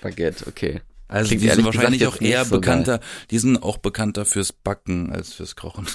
[0.00, 0.82] Baguette, okay.
[1.12, 5.12] Also Klingt die sind wahrscheinlich auch eher so bekannter, die sind auch bekannter fürs Backen
[5.12, 5.86] als fürs Kochen.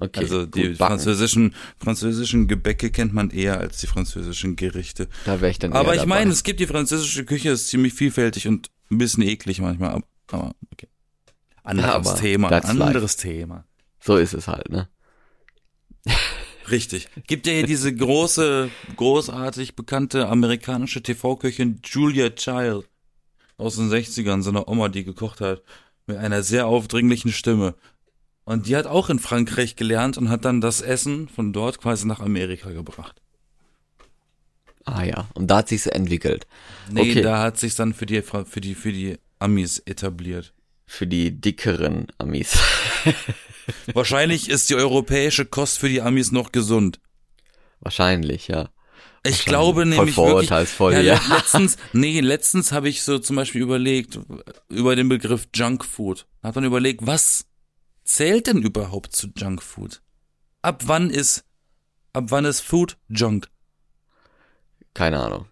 [0.00, 0.20] Okay.
[0.20, 5.08] also die gut, französischen, französischen Gebäcke kennt man eher als die französischen Gerichte.
[5.24, 8.46] Da wäre ich dann Aber ich meine, es gibt die französische Küche, ist ziemlich vielfältig
[8.46, 10.88] und Ein bisschen eklig manchmal, aber, okay.
[11.62, 13.64] Anderes aber Thema, anderes Thema.
[14.00, 14.88] So ist es halt, ne?
[16.70, 17.08] Richtig.
[17.26, 22.88] Gibt ja hier diese große, großartig bekannte amerikanische TV-Köchin Julia Child
[23.58, 25.62] aus den 60ern, so eine Oma, die gekocht hat,
[26.06, 27.74] mit einer sehr aufdringlichen Stimme.
[28.44, 32.06] Und die hat auch in Frankreich gelernt und hat dann das Essen von dort quasi
[32.06, 33.20] nach Amerika gebracht.
[34.86, 36.46] Ah ja, und da hat sich's entwickelt.
[36.90, 37.20] Nee, Okay.
[37.20, 40.54] da hat sich dann für die, für die, für die Amis etabliert.
[40.86, 42.56] Für die dickeren Amis.
[43.92, 47.00] Wahrscheinlich ist die europäische Kost für die Amis noch gesund.
[47.80, 48.70] Wahrscheinlich, ja.
[49.24, 51.20] Ich glaube nämlich wirklich, vorurteilsvoll, ja, ja.
[51.28, 54.18] letztens, nee, letztens habe ich so zum Beispiel überlegt
[54.68, 56.26] über den Begriff Junkfood.
[56.42, 57.46] Hab dann überlegt, was
[58.04, 60.02] zählt denn überhaupt zu Junkfood?
[60.62, 61.44] Ab wann ist,
[62.12, 63.48] ab wann ist Food Junk?
[64.94, 65.46] Keine Ahnung.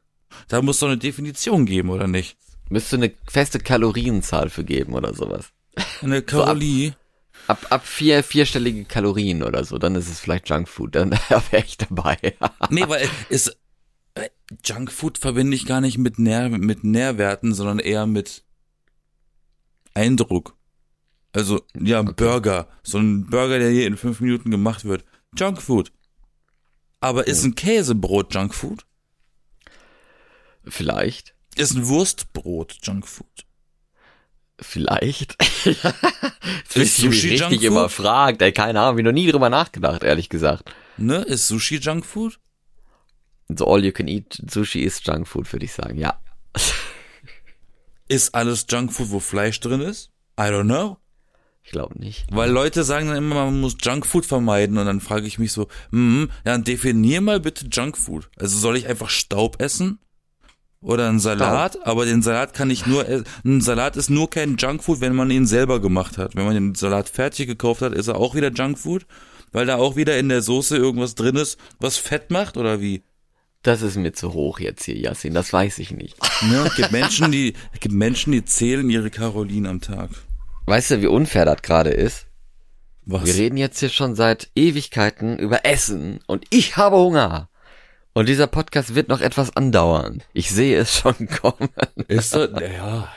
[0.49, 2.37] Da muss doch eine Definition geben, oder nicht?
[2.69, 5.53] Müsste eine feste Kalorienzahl für geben oder sowas.
[6.03, 6.89] Eine Kalorie.
[6.89, 6.97] Ab,
[7.49, 11.11] ab vier, vierstellige Kalorien oder so, dann ist es vielleicht Junkfood, dann
[11.51, 12.17] wäre ich dabei.
[12.71, 13.57] nee, weil ist,
[14.15, 14.29] äh,
[14.65, 18.45] Junkfood verbinde ich gar nicht mit, Nähr, mit Nährwerten, sondern eher mit
[19.95, 20.57] Eindruck.
[21.33, 22.69] Also, ja, ein Burger.
[22.83, 25.05] So ein Burger, der hier in fünf Minuten gemacht wird.
[25.37, 25.93] Junkfood.
[27.01, 28.87] Aber ist ein Käsebrot Junkfood?
[30.69, 31.35] vielleicht.
[31.55, 33.46] Ist ein Wurstbrot Junkfood?
[34.59, 35.37] Vielleicht.
[35.65, 37.63] Jetzt Ist ich mich Sushi richtig Junkfood?
[37.63, 38.43] überfragt.
[38.43, 40.71] Ey, keine Ahnung, hab ich noch nie drüber nachgedacht, ehrlich gesagt.
[40.97, 41.17] Ne?
[41.17, 42.39] Ist Sushi Junkfood?
[43.49, 46.19] So all you can eat Sushi ist Junkfood, würde ich sagen, ja.
[48.09, 50.11] Ist alles Junkfood, wo Fleisch drin ist?
[50.39, 50.99] I don't know.
[51.63, 52.27] Ich glaube nicht.
[52.31, 55.67] Weil Leute sagen dann immer, man muss Junkfood vermeiden und dann frage ich mich so,
[55.91, 58.31] hm, ja, dann definier mal bitte Junkfood.
[58.39, 59.99] Also soll ich einfach Staub essen?
[60.87, 61.85] Oder einen Salat?
[61.85, 63.05] Aber den Salat kann ich nur,
[63.45, 66.37] ein Salat ist nur kein Junkfood, wenn man ihn selber gemacht hat.
[66.37, 69.05] Wenn man den Salat fertig gekauft hat, ist er auch wieder Junkfood?
[69.51, 73.03] Weil da auch wieder in der Soße irgendwas drin ist, was Fett macht oder wie?
[73.63, 76.17] Das ist mir zu hoch jetzt hier, Yassin, das weiß ich nicht.
[76.43, 76.71] Ne?
[76.77, 80.11] Gibt Menschen, die, gibt Menschen, die zählen ihre Karolinen am Tag.
[80.67, 82.27] Weißt du, wie unfair das gerade ist?
[83.07, 83.25] Was?
[83.25, 87.49] Wir reden jetzt hier schon seit Ewigkeiten über Essen und ich habe Hunger.
[88.17, 90.23] Und dieser Podcast wird noch etwas andauern.
[90.33, 91.69] Ich sehe es schon kommen.
[92.09, 93.09] Ist so, ja,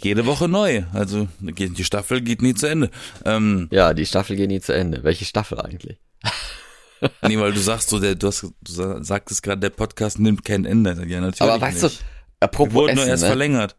[0.00, 0.84] jede Woche neu.
[0.92, 2.90] Also die Staffel geht nie zu Ende.
[3.24, 5.02] Ähm, Ja, die Staffel geht nie zu Ende.
[5.02, 5.98] Welche Staffel eigentlich?
[7.22, 10.44] nee, weil du sagst so, der, du, hast, du sa- sagtest gerade, der Podcast nimmt
[10.44, 10.90] kein Ende.
[11.08, 12.00] Ja, natürlich Aber weißt nicht.
[12.00, 12.04] du,
[12.38, 13.28] apropos Wurde nur Essen, erst ne?
[13.28, 13.74] verlängert.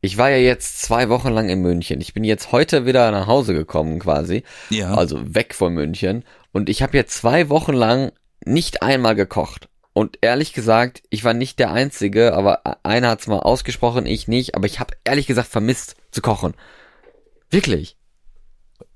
[0.00, 2.00] ich war ja jetzt zwei Wochen lang in München.
[2.00, 4.44] Ich bin jetzt heute wieder nach Hause gekommen quasi.
[4.70, 4.94] Ja.
[4.94, 6.24] Also weg von München.
[6.52, 8.12] Und ich habe jetzt zwei Wochen lang
[8.44, 9.68] nicht einmal gekocht.
[9.94, 14.54] Und ehrlich gesagt, ich war nicht der Einzige, aber einer hat's mal ausgesprochen, ich nicht.
[14.54, 16.54] Aber ich habe ehrlich gesagt vermisst zu kochen.
[17.50, 17.96] Wirklich.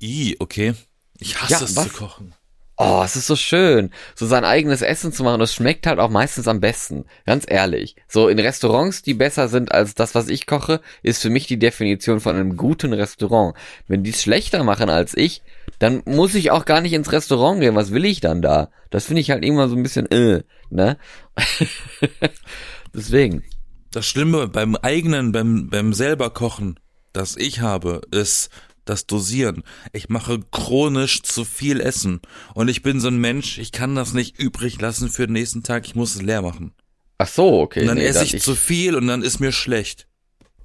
[0.00, 0.74] I, okay.
[1.18, 1.88] Ich hasse Ja, es was?
[1.88, 2.34] zu kochen.
[2.78, 5.40] Oh, es ist so schön, so sein eigenes Essen zu machen.
[5.40, 7.06] Das schmeckt halt auch meistens am besten.
[7.24, 7.96] Ganz ehrlich.
[8.06, 11.58] So in Restaurants, die besser sind als das, was ich koche, ist für mich die
[11.58, 13.56] Definition von einem guten Restaurant.
[13.88, 15.42] Wenn die es schlechter machen als ich,
[15.78, 17.76] dann muss ich auch gar nicht ins Restaurant gehen.
[17.76, 18.68] Was will ich dann da?
[18.90, 20.98] Das finde ich halt immer so ein bisschen, äh, ne?
[22.94, 23.42] Deswegen.
[23.90, 26.78] Das Schlimme beim eigenen, beim, beim selber Kochen,
[27.14, 28.50] das ich habe, ist
[28.86, 29.62] das Dosieren.
[29.92, 32.20] Ich mache chronisch zu viel Essen.
[32.54, 35.62] Und ich bin so ein Mensch, ich kann das nicht übrig lassen für den nächsten
[35.62, 36.72] Tag, ich muss es leer machen.
[37.18, 37.80] Ach so, okay.
[37.82, 40.06] Und dann nee, esse das- ich zu viel und dann ist mir schlecht.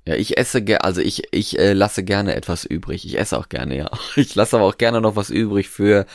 [0.07, 3.05] Ja, ich esse also ich, ich äh, lasse gerne etwas übrig.
[3.05, 3.89] Ich esse auch gerne, ja.
[4.15, 6.05] Ich lasse aber auch gerne noch was übrig für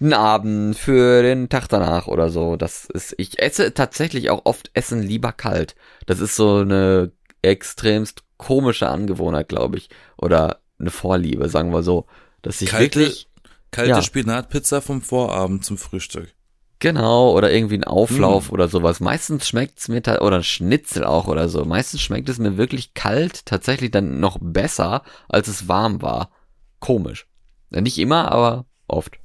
[0.00, 2.56] den Abend, für den Tag danach oder so.
[2.56, 5.76] Das ist, ich esse tatsächlich auch oft Essen lieber kalt.
[6.06, 9.88] Das ist so eine extremst komische Angewohnheit, glaube ich.
[10.16, 12.06] Oder eine Vorliebe, sagen wir so.
[12.42, 13.28] Dass ich Kalte- wirklich,
[13.70, 14.02] Kalte Ja.
[14.02, 16.32] Spinatpizza vom Vorabend zum Frühstück.
[16.78, 17.84] genau, oder irgendwie ein.
[17.84, 19.00] Auflauf oder sowas.
[19.00, 21.64] Meistens schmeckt's mir, oder ein Schnitzel auch oder so.
[21.64, 26.30] Meistens schmeckt es mir wirklich kalt tatsächlich dann noch besser, als es warm war.
[26.78, 27.26] Komisch.
[27.70, 29.18] Ja, nicht immer, aber oft.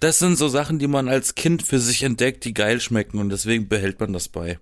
[0.00, 3.30] Das sind so Sachen, die man als Kind für sich entdeckt, die geil schmecken und
[3.30, 4.60] deswegen behält man das bei.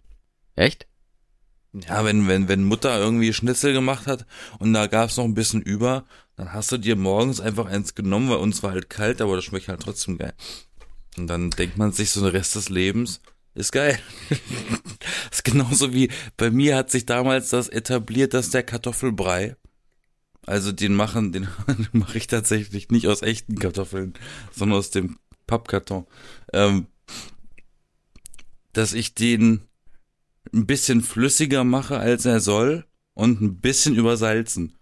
[0.56, 0.86] Echt?
[1.84, 4.26] Ja, wenn, wenn, wenn Mutter irgendwie Schnitzel gemacht hat
[4.58, 8.30] und da gab's noch ein bisschen über, dann hast du dir morgens einfach eins genommen,
[8.30, 10.32] weil uns war halt kalt, aber das schmeckt halt trotzdem geil.
[11.16, 13.20] Und dann denkt man sich so den Rest des Lebens,
[13.54, 13.98] ist geil.
[14.28, 14.38] das
[15.32, 19.56] ist genauso wie, bei mir hat sich damals das etabliert, dass der Kartoffelbrei,
[20.46, 21.48] also den machen, den
[21.92, 24.14] mache ich tatsächlich nicht aus echten Kartoffeln,
[24.52, 26.06] sondern aus dem Pappkarton,
[26.52, 26.86] ähm,
[28.72, 29.62] dass ich den
[30.52, 34.76] ein bisschen flüssiger mache, als er soll und ein bisschen übersalzen.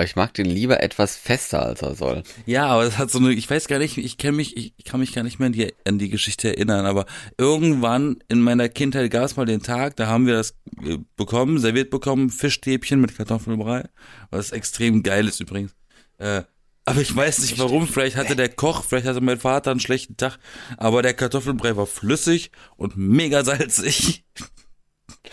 [0.00, 2.22] Ich mag den lieber etwas fester, als er soll.
[2.46, 5.00] Ja, aber es hat so eine, ich weiß gar nicht, ich kenne mich, ich kann
[5.00, 7.04] mich gar nicht mehr an die, an die Geschichte erinnern, aber
[7.36, 11.58] irgendwann in meiner Kindheit gab es mal den Tag, da haben wir das äh, bekommen,
[11.58, 13.88] serviert bekommen, Fischstäbchen mit Kartoffelbrei,
[14.30, 15.74] was extrem geil ist übrigens.
[16.18, 16.44] Äh,
[16.88, 20.16] aber ich weiß nicht warum, vielleicht hatte der Koch, vielleicht hatte mein Vater einen schlechten
[20.16, 20.38] Tag,
[20.78, 24.24] aber der Kartoffelbrei war flüssig und mega salzig.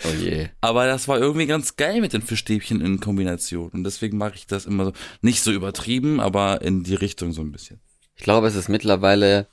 [0.04, 0.50] Oh je.
[0.60, 3.70] Aber das war irgendwie ganz geil mit den Fischstäbchen in Kombination.
[3.70, 4.92] Und deswegen mache ich das immer so,
[5.22, 7.80] nicht so übertrieben, aber in die Richtung so ein bisschen.
[8.16, 9.46] Ich glaube, es ist mittlerweile,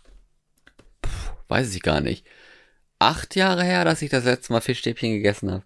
[1.01, 1.09] puh,
[1.47, 2.25] weiß ich gar nicht,
[2.99, 5.63] acht Jahre her, dass ich das letzte Mal Fischstäbchen gegessen habe.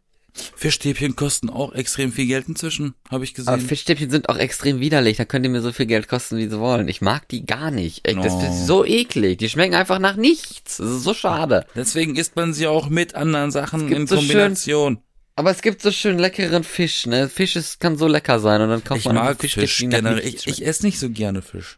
[0.56, 3.54] Fischstäbchen kosten auch extrem viel Geld inzwischen, habe ich gesehen.
[3.54, 5.18] Aber Fischstäbchen sind auch extrem widerlich.
[5.18, 6.88] Da könnt ihr mir so viel Geld kosten, wie sie wollen.
[6.88, 8.08] Ich mag die gar nicht.
[8.08, 9.38] Echt, das ist so eklig.
[9.40, 10.78] Die schmecken einfach nach nichts.
[10.78, 11.66] Das ist so schade.
[11.76, 15.00] Deswegen isst man sie auch mit anderen Sachen in so schön- Kombination.
[15.36, 17.30] Aber es gibt so schön leckeren Fisch, ne?
[17.30, 20.26] Fisch ist, kann so lecker sein und dann kauft ich man mag Fisch nach generell.
[20.26, 21.78] Ich, ich esse nicht so gerne Fisch.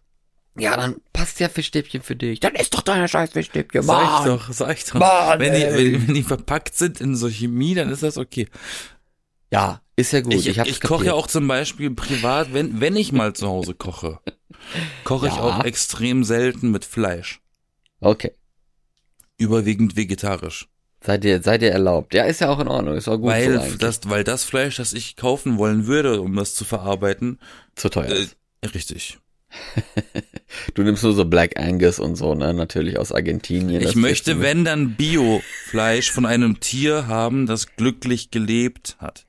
[0.61, 2.39] Ja, dann passt ja Fischstäbchen für dich.
[2.39, 4.25] Dann isst doch deine scheiß Fischstäbchen, Sag ich Mann.
[4.27, 4.93] doch, sag ich doch.
[4.95, 5.73] Mann, wenn, die, ey.
[5.73, 8.47] wenn, die- wenn die verpackt sind in so Chemie, dann ist das okay.
[9.51, 10.33] Ja, ist ja gut.
[10.33, 13.73] ich Ich, ich, koche ja auch zum Beispiel privat, wenn, wenn ich mal zu Hause
[13.73, 14.19] koche,
[15.03, 15.41] koche ich Ja.
[15.41, 17.41] auch extrem selten mit Fleisch.
[17.99, 18.31] Okay.
[19.37, 20.67] Überwiegend vegetarisch.
[21.01, 22.13] Seid ihr, seid ihr erlaubt.
[22.13, 22.95] Ja, ist ja auch in Ordnung.
[22.95, 23.77] Ist auch gut so weil, eigentlich.
[23.77, 27.39] das, weil das Fleisch, das ich kaufen wollen würde, um das zu verarbeiten,
[27.75, 28.35] zu teuer äh, ist.
[28.75, 29.17] richtig.
[30.73, 32.53] Du nimmst nur so Black Angus und so, ne?
[32.53, 33.81] Natürlich aus Argentinien.
[33.81, 39.25] Ich möchte, wenn dann Biofleisch von einem Tier haben, das glücklich gelebt hat.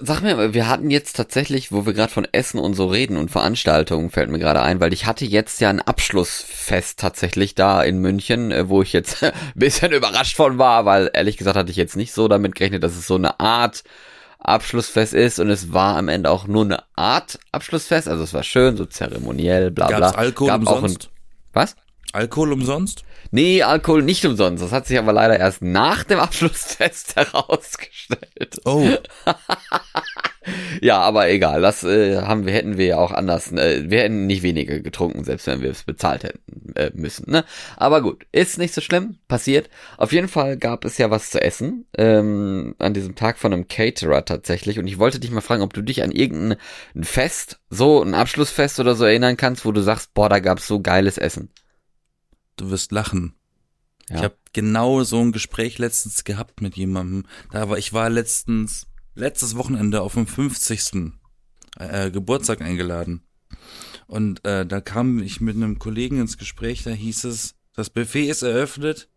[0.00, 3.30] Sag mir, wir hatten jetzt tatsächlich, wo wir gerade von Essen und so reden und
[3.30, 8.00] Veranstaltungen, fällt mir gerade ein, weil ich hatte jetzt ja ein Abschlussfest tatsächlich da in
[8.00, 11.76] München, äh, wo ich jetzt ein bisschen überrascht von war, weil ehrlich gesagt hatte ich
[11.76, 13.84] jetzt nicht so damit gerechnet, dass es so eine Art
[14.46, 18.42] Abschlussfest ist und es war am Ende auch nur eine Art Abschlussfest, also es war
[18.42, 19.98] schön, so zeremoniell, bla bla.
[19.98, 21.10] Gab's Alkohol Gab auch ein, umsonst?
[21.52, 21.76] was?
[22.12, 23.04] Alkohol umsonst?
[23.30, 24.62] Nee, Alkohol nicht umsonst.
[24.62, 28.60] Das hat sich aber leider erst nach dem Abschlussfest herausgestellt.
[28.64, 28.88] Oh,
[30.80, 33.52] Ja, aber egal, das äh, haben wir hätten wir ja auch anders.
[33.52, 37.30] Äh, wir hätten nicht weniger getrunken, selbst wenn wir es bezahlt hätten äh, müssen.
[37.30, 37.44] Ne?
[37.76, 39.68] Aber gut, ist nicht so schlimm, passiert.
[39.96, 43.68] Auf jeden Fall gab es ja was zu essen ähm, an diesem Tag von einem
[43.68, 44.78] Caterer tatsächlich.
[44.78, 46.58] Und ich wollte dich mal fragen, ob du dich an irgendein
[46.94, 50.66] ein Fest, so ein Abschlussfest oder so erinnern kannst, wo du sagst, boah, da gab's
[50.66, 51.50] so geiles Essen.
[52.56, 53.34] du wirst lachen.
[54.08, 54.16] Ja.
[54.16, 57.26] Ich habe genau so ein Gespräch letztens gehabt mit jemandem.
[57.50, 61.12] Da war ich war letztens letztes Wochenende auf dem 50.
[61.78, 63.22] Äh, Geburtstag eingeladen.
[64.06, 68.28] Und äh, da kam ich mit einem Kollegen ins Gespräch, da hieß es, das Buffet
[68.28, 69.08] ist eröffnet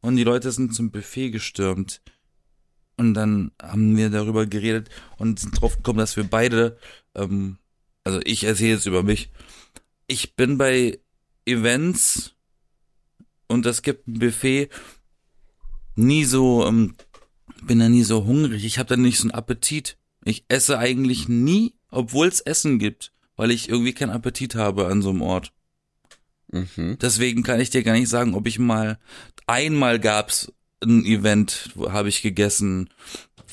[0.00, 2.02] und die Leute sind zum Buffet gestürmt.
[2.96, 6.76] Und dann haben wir darüber geredet und sind drauf gekommen, dass wir beide,
[7.14, 7.58] ähm,
[8.04, 9.30] also ich erzähle jetzt über mich,
[10.06, 10.98] ich bin bei
[11.46, 12.34] Events
[13.48, 14.68] und es gibt ein Buffet,
[15.94, 16.96] nie so, ähm,
[17.66, 18.64] bin da nie so hungrig.
[18.64, 19.96] Ich habe da nicht so einen Appetit.
[20.24, 25.02] Ich esse eigentlich nie, obwohl es Essen gibt, weil ich irgendwie keinen Appetit habe an
[25.02, 25.52] so einem Ort.
[26.48, 26.98] Mhm.
[27.00, 28.98] Deswegen kann ich dir gar nicht sagen, ob ich mal
[29.46, 32.90] einmal gab's ein Event, wo habe ich gegessen,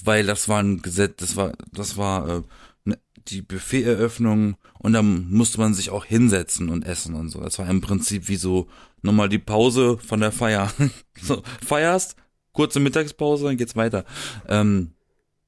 [0.03, 2.41] weil das war ein Gesetz, das war das war äh,
[2.85, 7.39] ne, die Buffeteröffnung und dann musste man sich auch hinsetzen und essen und so.
[7.39, 8.67] Das war im Prinzip wie so
[9.01, 10.73] nochmal die Pause von der Feier.
[11.21, 12.15] so, feierst,
[12.53, 14.05] kurze Mittagspause, dann geht's weiter.
[14.47, 14.93] Ähm,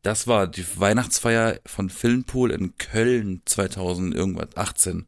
[0.02, 5.06] das war die Weihnachtsfeier von Filmpool in Köln 2000 irgendwas 18.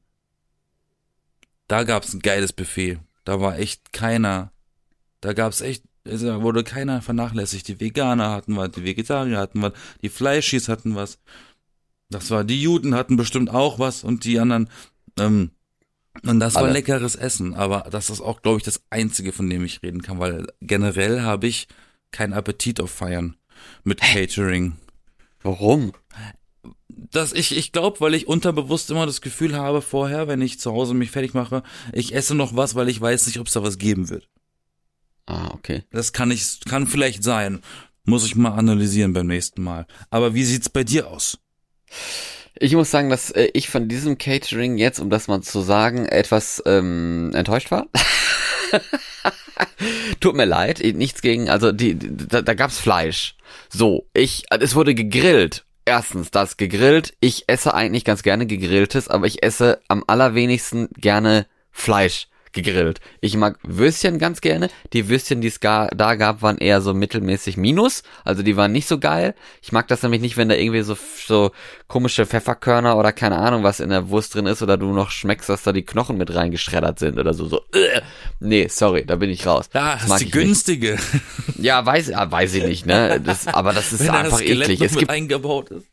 [1.67, 2.99] Da gab's ein geiles Buffet.
[3.23, 4.51] Da war echt keiner.
[5.21, 7.67] Da gab's echt, also wurde keiner vernachlässigt.
[7.67, 11.19] Die Veganer hatten was, die Vegetarier hatten was, die Fleischis hatten was.
[12.09, 14.69] Das war, die Juden hatten bestimmt auch was und die anderen.
[15.17, 15.51] Ähm,
[16.21, 16.73] und das war Alle.
[16.73, 20.19] leckeres Essen, aber das ist auch, glaube ich, das Einzige, von dem ich reden kann,
[20.19, 21.67] weil generell habe ich
[22.11, 23.35] keinen Appetit auf Feiern
[23.83, 24.77] mit Catering.
[25.41, 25.93] Warum?
[26.87, 30.71] Das ich, ich glaube, weil ich unterbewusst immer das Gefühl habe vorher, wenn ich zu
[30.71, 33.63] Hause mich fertig mache, ich esse noch was, weil ich weiß nicht, ob es da
[33.63, 34.29] was geben wird.
[35.25, 35.83] Ah, okay.
[35.91, 37.61] Das kann ich, kann vielleicht sein.
[38.05, 39.87] Muss ich mal analysieren beim nächsten Mal.
[40.09, 41.39] Aber wie sieht's bei dir aus?
[42.59, 46.05] Ich muss sagen, dass äh, ich von diesem Catering jetzt, um das mal zu sagen,
[46.05, 47.87] etwas ähm, enttäuscht war.
[50.19, 53.35] Tut mir leid, nichts gegen, also die, da, da gab's Fleisch.
[53.69, 55.65] So, ich, es wurde gegrillt.
[55.85, 57.13] Erstens, das gegrillt.
[57.19, 62.27] Ich esse eigentlich ganz gerne gegrilltes, aber ich esse am allerwenigsten gerne Fleisch.
[62.53, 63.01] Gegrillt.
[63.19, 64.69] Ich mag Würstchen ganz gerne.
[64.93, 68.03] Die Würstchen, die es da gab, waren eher so mittelmäßig minus.
[68.23, 69.35] Also die waren nicht so geil.
[69.61, 71.51] Ich mag das nämlich nicht, wenn da irgendwie so, so
[71.87, 75.49] komische Pfefferkörner oder keine Ahnung was in der Wurst drin ist oder du noch schmeckst,
[75.49, 77.47] dass da die Knochen mit reingeschreddert sind oder so.
[77.47, 78.01] so äh.
[78.39, 79.69] Nee, sorry, da bin ich raus.
[79.73, 80.91] Ja, das, das ist die günstige.
[80.91, 81.59] Nicht.
[81.59, 83.21] Ja, weiß, weiß ich nicht, ne?
[83.23, 84.81] Das, aber das ist wenn einfach das eklig.
[84.81, 85.92] Es gibt, eingebaut ist.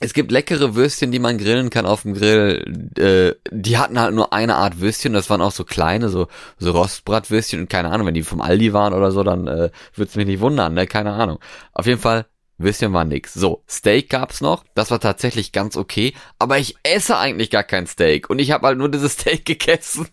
[0.00, 2.90] Es gibt leckere Würstchen, die man grillen kann auf dem Grill.
[2.98, 5.12] Äh, die hatten halt nur eine Art Würstchen.
[5.12, 6.26] Das waren auch so kleine, so,
[6.58, 7.60] so Rostbratwürstchen.
[7.60, 10.26] Und keine Ahnung, wenn die vom Aldi waren oder so, dann äh, würde es mich
[10.26, 10.86] nicht wundern, ne?
[10.88, 11.38] Keine Ahnung.
[11.72, 12.26] Auf jeden Fall,
[12.58, 13.34] Würstchen war nix.
[13.34, 14.64] So, Steak gab's noch.
[14.74, 16.12] Das war tatsächlich ganz okay.
[16.38, 18.30] Aber ich esse eigentlich gar kein Steak.
[18.30, 20.08] Und ich habe halt nur dieses Steak gegessen.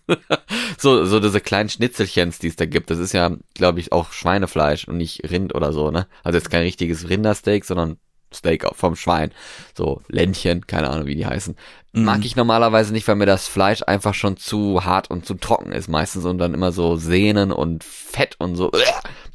[0.78, 2.90] so, so diese kleinen Schnitzelchens, die es da gibt.
[2.90, 6.06] Das ist ja, glaube ich, auch Schweinefleisch und nicht Rind oder so, ne?
[6.22, 7.98] Also jetzt kein richtiges Rindersteak, sondern
[8.32, 9.32] Steak vom Schwein,
[9.76, 11.56] so Ländchen, keine Ahnung, wie die heißen.
[11.92, 12.04] Mhm.
[12.04, 15.72] Mag ich normalerweise nicht, weil mir das Fleisch einfach schon zu hart und zu trocken
[15.72, 18.70] ist meistens und dann immer so Sehnen und Fett und so.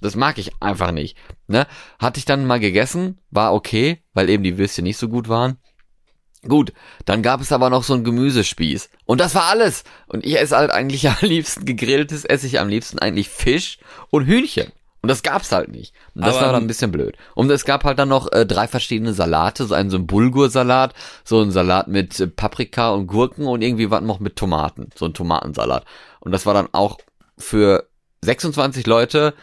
[0.02, 1.18] Das mag ich einfach nicht.
[1.48, 1.68] Ne?
[2.00, 5.58] Hatte ich dann mal gegessen, war okay, weil eben die Würstchen nicht so gut waren.
[6.44, 6.72] Gut,
[7.06, 8.90] dann gab es aber noch so ein Gemüsespieß.
[9.06, 9.84] Und das war alles.
[10.08, 13.80] Und ich esse halt eigentlich am liebsten gegrilltes, esse ich am liebsten eigentlich Fisch
[14.10, 14.72] und Hühnchen.
[15.08, 15.94] Und das gab's halt nicht.
[16.16, 17.16] Und das Aber, war dann ein bisschen blöd.
[17.34, 20.94] Und es gab halt dann noch äh, drei verschiedene Salate, so einen so ein Bulgur-Salat,
[21.24, 25.06] so ein Salat mit äh, Paprika und Gurken und irgendwie was noch mit Tomaten, so
[25.06, 25.86] ein Tomatensalat.
[26.20, 26.98] Und das war dann auch
[27.38, 27.88] für
[28.22, 29.34] 26 Leute,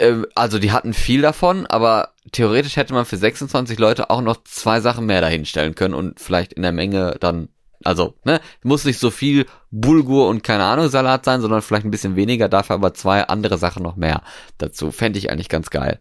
[0.00, 4.42] äh, also die hatten viel davon, aber theoretisch hätte man für 26 Leute auch noch
[4.42, 7.48] zwei Sachen mehr dahinstellen können und vielleicht in der Menge dann
[7.84, 11.90] also, ne, muss nicht so viel Bulgur und keine Ahnung Salat sein, sondern vielleicht ein
[11.90, 14.22] bisschen weniger, dafür aber zwei andere Sachen noch mehr
[14.58, 14.90] dazu.
[14.90, 16.00] Fände ich eigentlich ganz geil.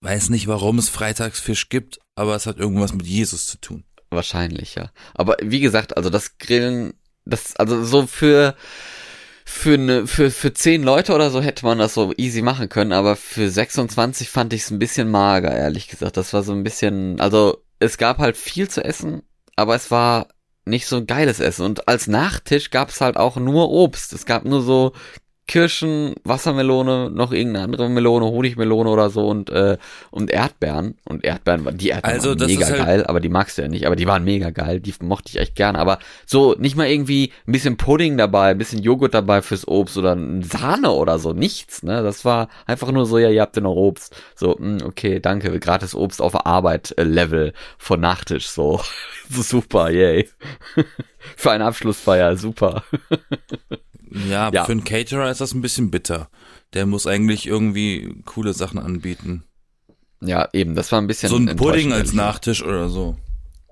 [0.00, 3.84] Weiß nicht, warum es Freitagsfisch gibt, aber es hat irgendwas mit Jesus zu tun.
[4.10, 4.90] Wahrscheinlich, ja.
[5.14, 8.54] Aber wie gesagt, also das Grillen, das, also so für,
[9.44, 12.92] für ne, für, für zehn Leute oder so hätte man das so easy machen können,
[12.92, 16.16] aber für 26 fand ich es ein bisschen mager, ehrlich gesagt.
[16.16, 19.22] Das war so ein bisschen, also es gab halt viel zu essen,
[19.56, 20.28] aber es war
[20.66, 21.64] nicht so geiles Essen.
[21.64, 24.12] Und als Nachtisch gab's halt auch nur Obst.
[24.12, 24.92] Es gab nur so
[25.48, 29.78] Kirschen, Wassermelone, noch irgendeine andere Melone, Honigmelone oder so und äh,
[30.10, 33.62] und Erdbeeren und Erdbeeren, die Erdbeeren also, waren mega halt geil, aber die magst du
[33.62, 36.76] ja nicht, aber die waren mega geil, die mochte ich echt gern, aber so nicht
[36.76, 41.20] mal irgendwie ein bisschen Pudding dabei, ein bisschen Joghurt dabei fürs Obst oder Sahne oder
[41.20, 42.02] so, nichts, ne?
[42.02, 44.16] Das war einfach nur so, ja, ihr habt ja noch Obst.
[44.34, 48.80] So, mh, hm, okay, danke, gratis Obst auf Arbeit äh, Level von Nachtisch so.
[49.30, 50.28] so super, yay.
[51.36, 52.82] Für eine Abschlussfeier, super.
[54.10, 56.28] Ja, ja, für einen Caterer ist das ein bisschen bitter.
[56.74, 59.44] Der muss eigentlich irgendwie coole Sachen anbieten.
[60.20, 61.28] Ja, eben, das war ein bisschen.
[61.28, 63.16] So ein Pudding als Nachtisch oder so.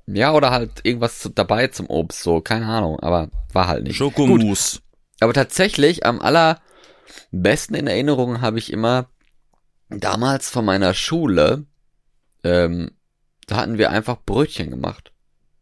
[0.06, 3.96] Ja, oder halt irgendwas dabei zum Obst, so, keine Ahnung, aber war halt nicht.
[3.96, 4.80] Schokomousse.
[5.20, 9.08] Aber tatsächlich, am allerbesten in Erinnerung habe ich immer
[9.88, 11.64] damals von meiner Schule,
[12.42, 12.90] ähm,
[13.46, 15.12] da hatten wir einfach Brötchen gemacht.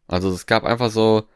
[0.09, 1.29] Also es gab einfach so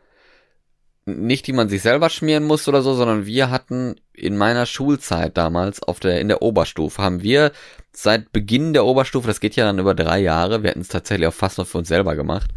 [1.07, 5.37] nicht die man sich selber schmieren muss oder so, sondern wir hatten in meiner Schulzeit
[5.37, 7.53] damals auf der in der Oberstufe haben wir
[7.93, 11.29] seit Beginn der Oberstufe, das geht ja dann über drei Jahre, wir hätten es tatsächlich
[11.29, 12.51] auch fast noch für uns selber gemacht,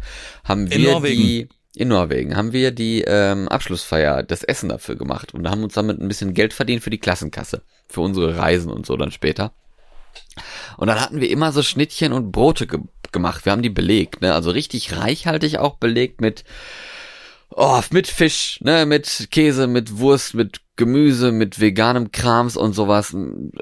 [0.44, 1.22] haben wir in Norwegen.
[1.22, 5.74] die in Norwegen haben wir die ähm, Abschlussfeier, das Essen dafür gemacht und haben uns
[5.74, 9.52] damit ein bisschen Geld verdient für die Klassenkasse, für unsere Reisen und so dann später.
[10.76, 12.80] Und dann hatten wir immer so Schnittchen und Brote ge
[13.12, 13.44] gemacht.
[13.44, 14.34] Wir haben die belegt, ne?
[14.34, 16.44] Also richtig reichhaltig auch belegt mit
[17.50, 23.14] oh, mit Fisch, ne, mit Käse, mit Wurst, mit Gemüse, mit veganem Krams und sowas,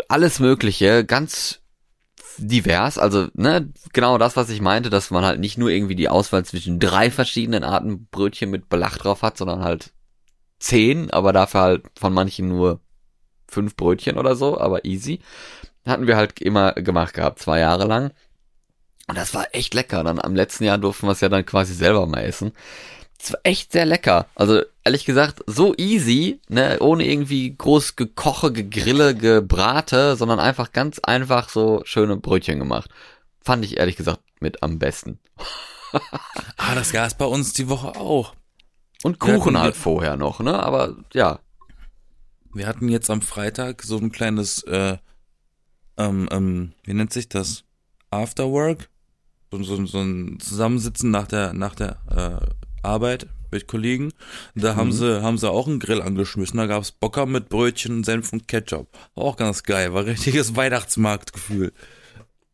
[0.09, 1.61] alles Mögliche, ganz
[2.39, 6.09] divers, also ne, genau das, was ich meinte, dass man halt nicht nur irgendwie die
[6.09, 9.93] Auswahl zwischen drei verschiedenen Arten Brötchen mit Belach drauf hat, sondern halt
[10.61, 12.81] zehn, aber dafür halt von manchen nur
[13.49, 15.21] fünf Brötchen oder so, aber easy.
[15.87, 18.13] Hatten wir halt immer gemacht gehabt, zwei Jahre lang.
[19.09, 20.05] Und das war echt lecker.
[20.05, 22.53] Dann am letzten Jahr durften wir es ja dann quasi selber mal essen.
[23.43, 24.27] Echt sehr lecker.
[24.35, 30.99] Also ehrlich gesagt, so easy, ne, ohne irgendwie groß gekoche, gegrille, gebrate, sondern einfach ganz
[31.01, 32.91] einfach so schöne Brötchen gemacht.
[33.41, 35.19] Fand ich ehrlich gesagt mit am besten.
[36.57, 38.35] ah, das gab's bei uns die Woche auch.
[39.03, 40.61] Und Kuchen halt vorher noch, ne?
[40.63, 41.41] Aber ja.
[42.55, 44.97] Wir hatten jetzt am Freitag so ein kleines, äh,
[45.97, 47.65] ähm, ähm, wie nennt sich das?
[48.11, 48.89] Afterwork?
[49.51, 54.13] So, so, so ein Zusammensitzen nach der, nach der äh, Arbeit mit Kollegen.
[54.55, 54.77] Da mhm.
[54.77, 56.59] haben sie, haben sie auch einen Grill angeschmissen.
[56.59, 58.89] Da gab's Bocker mit Brötchen, Senf und Ketchup.
[59.15, 59.95] Auch ganz geil.
[59.95, 61.73] War richtiges Weihnachtsmarktgefühl.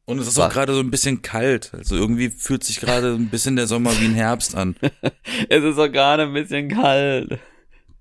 [0.06, 0.50] Und es ist Was?
[0.50, 1.72] auch gerade so ein bisschen kalt.
[1.72, 4.76] Also irgendwie fühlt sich gerade ein bisschen der Sommer wie ein Herbst an.
[5.48, 7.38] es ist auch gerade ein bisschen kalt.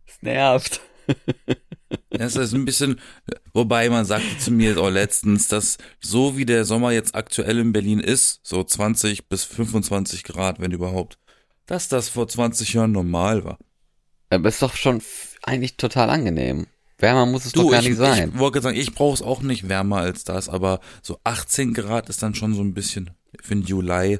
[0.06, 0.82] Es nervt.
[2.10, 3.00] Es ist ein bisschen,
[3.54, 7.74] wobei man sagte zu mir auch letztens, dass so wie der Sommer jetzt aktuell in
[7.74, 11.18] Berlin ist, so 20 bis 25 Grad, wenn überhaupt,
[11.74, 13.58] dass das vor 20 Jahren normal war.
[14.30, 15.02] Aber ist doch schon
[15.44, 16.68] eigentlich total angenehm.
[17.00, 18.32] Wärmer muss es doch gar ich, nicht sein.
[18.34, 22.10] ich wollte sagen, ich brauche es auch nicht wärmer als das, aber so 18 Grad
[22.10, 23.10] ist dann schon so ein bisschen
[23.42, 24.20] für den Juli.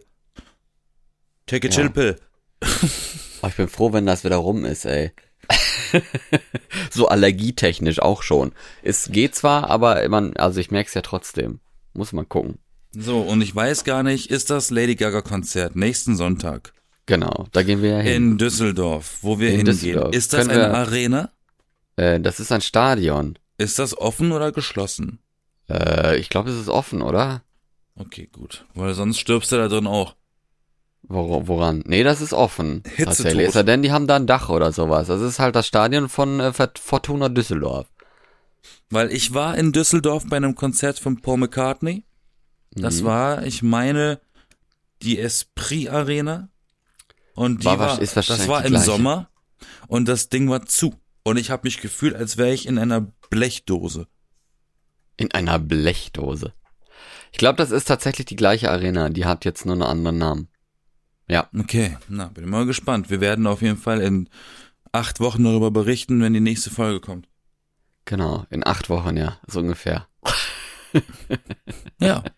[1.46, 1.76] Take a Ja.
[1.76, 2.20] chill pill.
[3.42, 5.12] Oh, ich bin froh, wenn das wieder rum ist, ey.
[6.92, 8.54] so allergietechnisch auch schon.
[8.84, 11.60] Es geht zwar, aber man, also ich merk's ja trotzdem.
[11.94, 12.58] Muss man gucken.
[12.92, 16.74] So, und ich weiß gar nicht, ist das Lady Gaga Konzert nächsten Sonntag
[17.06, 18.14] Genau, da gehen wir ja hin.
[18.32, 19.66] in Düsseldorf, wo wir In hingehen?
[19.74, 20.16] Düsseldorf.
[20.16, 21.32] Ist das Können eine wir- Arena?
[21.98, 23.38] Äh, das ist ein Stadion.
[23.58, 25.20] Ist das offen oder geschlossen?
[25.70, 27.44] Äh, ich glaube, es ist offen, oder?
[27.96, 28.66] Okay, gut.
[28.74, 30.16] Weil sonst stirbst du da drin auch.
[31.04, 31.84] Wor woran?
[31.86, 32.82] Nee, das ist offen.
[32.96, 33.34] Hitzetod.
[33.42, 35.08] Ist ja denn, die haben da ein Dach oder sowas.
[35.08, 37.88] Das ist halt das Stadion von äh, Fort- Fortuna Düsseldorf.
[38.90, 42.04] Weil ich war in Düsseldorf bei einem Konzert von Paul McCartney.
[42.72, 43.06] Das Mhm.
[43.06, 44.22] war, ich meine,
[45.02, 46.48] die Esprit Arena.
[47.36, 48.86] Und die War war, das war im gleiche.
[48.86, 49.30] Sommer
[49.88, 50.94] und das Ding war zu.
[51.24, 54.08] Und ich habe mich gefühlt, als wäre ich in einer Blechdose.
[55.18, 56.54] In einer Blechdose.
[57.32, 59.10] Ich glaube, das ist tatsächlich die gleiche Arena.
[59.10, 60.48] Die hat jetzt nur einen anderen Namen.
[61.28, 63.10] Ja, Okay, na, bin mal gespannt.
[63.10, 64.30] Wir werden auf jeden Fall in
[64.92, 67.28] acht Wochen darüber berichten, wenn die nächste Folge kommt.
[68.06, 68.46] genau.
[68.50, 69.40] In acht Wochen, ja.
[69.48, 70.08] So ungefähr.
[72.00, 72.24] Ja.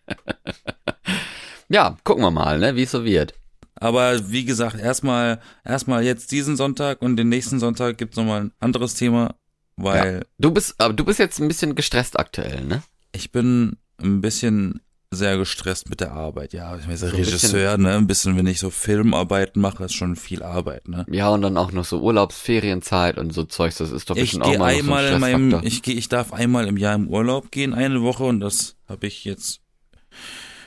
[1.68, 3.34] Ja, gucken wir mal, ne, wie es so wird.
[3.78, 8.52] Aber wie gesagt, erstmal, erstmal jetzt diesen Sonntag und den nächsten Sonntag gibt's nochmal ein
[8.58, 9.34] anderes Thema,
[9.76, 12.82] weil Du bist, aber du bist jetzt ein bisschen gestresst aktuell, ne?
[13.12, 16.52] ich bin ein bisschen sehr gestresst mit der Arbeit.
[16.52, 20.16] Ja, ich bin so Regisseur, ne, ein bisschen, wenn ich so Filmarbeiten mache, ist schon
[20.16, 21.06] viel Arbeit, ne.
[21.10, 23.76] Ja, und dann auch noch so Urlaubsferienzeit und so Zeugs.
[23.76, 26.08] Das ist doch Ich auch mal noch so einmal ein in meinem, ich gehe, ich
[26.08, 29.60] darf einmal im Jahr im Urlaub gehen, eine Woche und das habe ich jetzt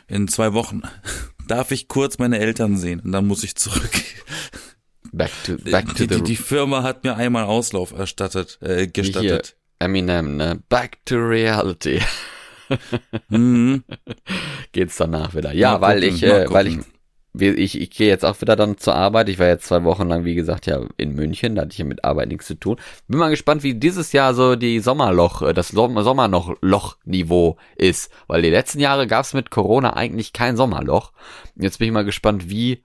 [0.08, 0.82] in zwei Wochen.
[1.50, 3.90] Darf ich kurz meine Eltern sehen und dann muss ich zurück.
[5.12, 8.86] Back to, back to die, die, the die Firma hat mir einmal Auslauf erstattet, äh,
[8.86, 9.58] gestattet.
[9.80, 10.62] Eminem, ne?
[10.70, 12.02] Back to reality.
[13.30, 13.84] Mhm.
[14.74, 15.52] Geht's danach wieder.
[15.54, 16.78] Ja, Mal weil gucken, ich, äh, weil ich,
[17.38, 19.30] ich, ich gehe jetzt auch wieder dann zur Arbeit.
[19.30, 21.56] Ich war jetzt zwei Wochen lang, wie gesagt, ja in München.
[21.56, 22.78] Da hatte ich ja mit Arbeit nichts zu tun.
[23.08, 28.12] Bin mal gespannt, wie dieses Jahr so die Sommerloch, äh, das Som- Sommerloch-Niveau ist.
[28.28, 31.12] Weil die letzten Jahre gab's mit Corona eigentlich kein Sommerloch.
[31.56, 32.84] Jetzt bin ich mal gespannt, wie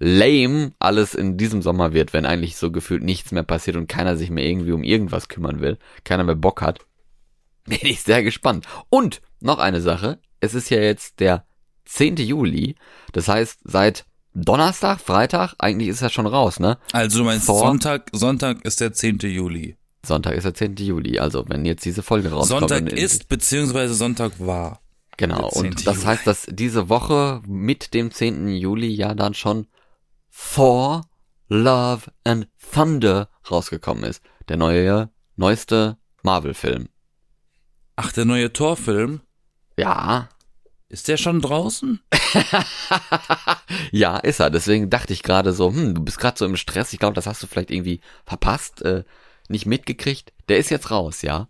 [0.00, 4.16] lame alles in diesem Sommer wird, wenn eigentlich so gefühlt nichts mehr passiert und keiner
[4.16, 5.78] sich mehr irgendwie um irgendwas kümmern will.
[6.04, 6.80] Keiner mehr Bock hat.
[7.66, 8.66] Bin ich sehr gespannt.
[8.90, 10.18] Und noch eine Sache.
[10.40, 11.46] Es ist ja jetzt der
[11.86, 12.16] 10.
[12.16, 12.76] Juli.
[13.12, 14.04] Das heißt, seit
[14.34, 16.78] Donnerstag, Freitag, eigentlich ist er schon raus, ne?
[16.92, 17.58] Also du meinst Thor.
[17.60, 19.18] Sonntag, Sonntag ist der 10.
[19.18, 19.76] Juli.
[20.04, 20.76] Sonntag ist der 10.
[20.76, 21.18] Juli.
[21.18, 22.68] Also, wenn jetzt diese Folge rauskommt.
[22.68, 24.80] Sonntag ist beziehungsweise Sonntag war.
[25.16, 25.42] Genau.
[25.42, 25.64] der 10.
[25.66, 26.06] Und das Juli.
[26.06, 28.48] heißt, dass diese Woche mit dem 10.
[28.48, 29.66] Juli ja dann schon
[30.54, 31.06] Thor,
[31.48, 34.22] Love and Thunder rausgekommen ist.
[34.48, 36.88] Der neue, neueste Marvel-Film.
[37.96, 39.20] Ach, der neue Torfilm,
[39.78, 40.28] Ja,
[40.94, 42.00] ist der schon draußen?
[43.90, 44.50] ja, ist er.
[44.50, 46.92] Deswegen dachte ich gerade so, hm, du bist gerade so im Stress.
[46.92, 49.02] Ich glaube, das hast du vielleicht irgendwie verpasst, äh,
[49.48, 50.32] nicht mitgekriegt.
[50.48, 51.48] Der ist jetzt raus, ja.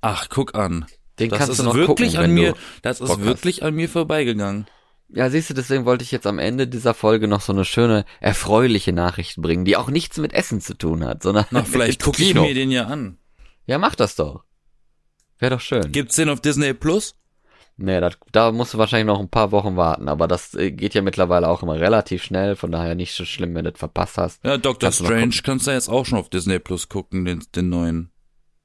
[0.00, 0.86] Ach, guck an.
[1.18, 3.26] Den Das kannst ist du noch wirklich gucken, an mir, das ist Bock hast.
[3.26, 4.66] wirklich an mir vorbeigegangen.
[5.08, 8.04] Ja, siehst du, deswegen wollte ich jetzt am Ende dieser Folge noch so eine schöne,
[8.20, 12.22] erfreuliche Nachricht bringen, die auch nichts mit Essen zu tun hat, sondern Na, vielleicht gucke
[12.22, 13.18] ich mir den ja an.
[13.66, 14.44] Ja, mach das doch.
[15.38, 15.90] Wäre doch schön.
[15.90, 17.16] Gibt's den auf Disney Plus?
[17.82, 20.94] Nee, das, da musst du wahrscheinlich noch ein paar Wochen warten, aber das äh, geht
[20.94, 24.18] ja mittlerweile auch immer relativ schnell, von daher nicht so schlimm, wenn du das verpasst
[24.18, 24.44] hast.
[24.44, 27.68] Ja, Doctor Kannst Strange kannst du jetzt auch schon auf Disney Plus gucken, den, den
[27.68, 28.10] neuen.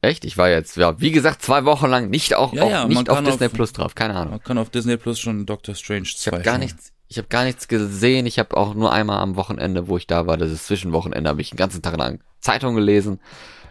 [0.01, 0.23] Echt?
[0.25, 3.09] Ich war jetzt, ja, wie gesagt, zwei Wochen lang nicht auch, Ja, auch ja, nicht
[3.09, 4.31] auf Disney auf- Plus drauf, keine Ahnung.
[4.31, 7.27] Man kann auf Disney Plus schon Doctor Strange 2 Ich habe gar nichts, ich habe
[7.27, 8.27] gar nichts gesehen.
[8.27, 11.41] Ich habe auch nur einmal am Wochenende, wo ich da war, das ist Zwischenwochenende, habe
[11.41, 13.19] ich den ganzen Tag lang Zeitung gelesen,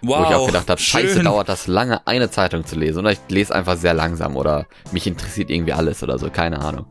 [0.03, 3.01] Wow, wo ich auch gedacht habe, scheiße, dauert das lange, eine Zeitung zu lesen.
[3.01, 6.87] Oder ich lese einfach sehr langsam oder mich interessiert irgendwie alles oder so, keine Ahnung.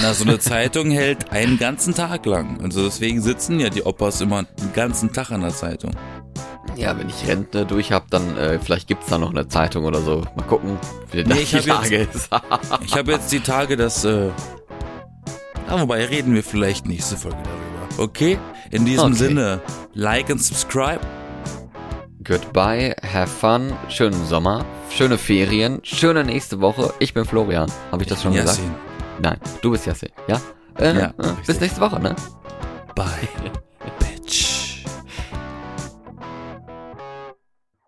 [0.00, 2.60] Na, so eine Zeitung hält einen ganzen Tag lang.
[2.62, 5.92] Also deswegen sitzen ja die Opas immer den ganzen Tag an der Zeitung.
[6.76, 10.00] Ja, wenn ich Rente durch habe, dann äh, vielleicht gibt's da noch eine Zeitung oder
[10.00, 10.22] so.
[10.36, 10.78] Mal gucken,
[11.10, 12.30] wie Nee, ich die hab Lage ist.
[12.86, 14.30] Ich habe jetzt die Tage das, äh,
[15.68, 18.02] ah, wobei reden wir vielleicht nächste Folge darüber.
[18.04, 18.38] Okay?
[18.70, 19.14] In diesem Okay.
[19.16, 19.60] Sinne,
[19.92, 21.00] like and subscribe.
[22.24, 26.92] Goodbye, have fun, schönen Sommer, schöne Ferien, schöne nächste Woche.
[26.98, 27.70] Ich bin Florian.
[27.90, 28.58] Habe ich das schon gesagt?
[28.58, 28.74] Yassin.
[29.20, 30.08] Nein, du bist Jasse.
[30.28, 30.40] Ja?
[30.78, 32.14] Äh, Ja, äh, bis nächste Woche, ne?
[32.94, 33.06] Bye.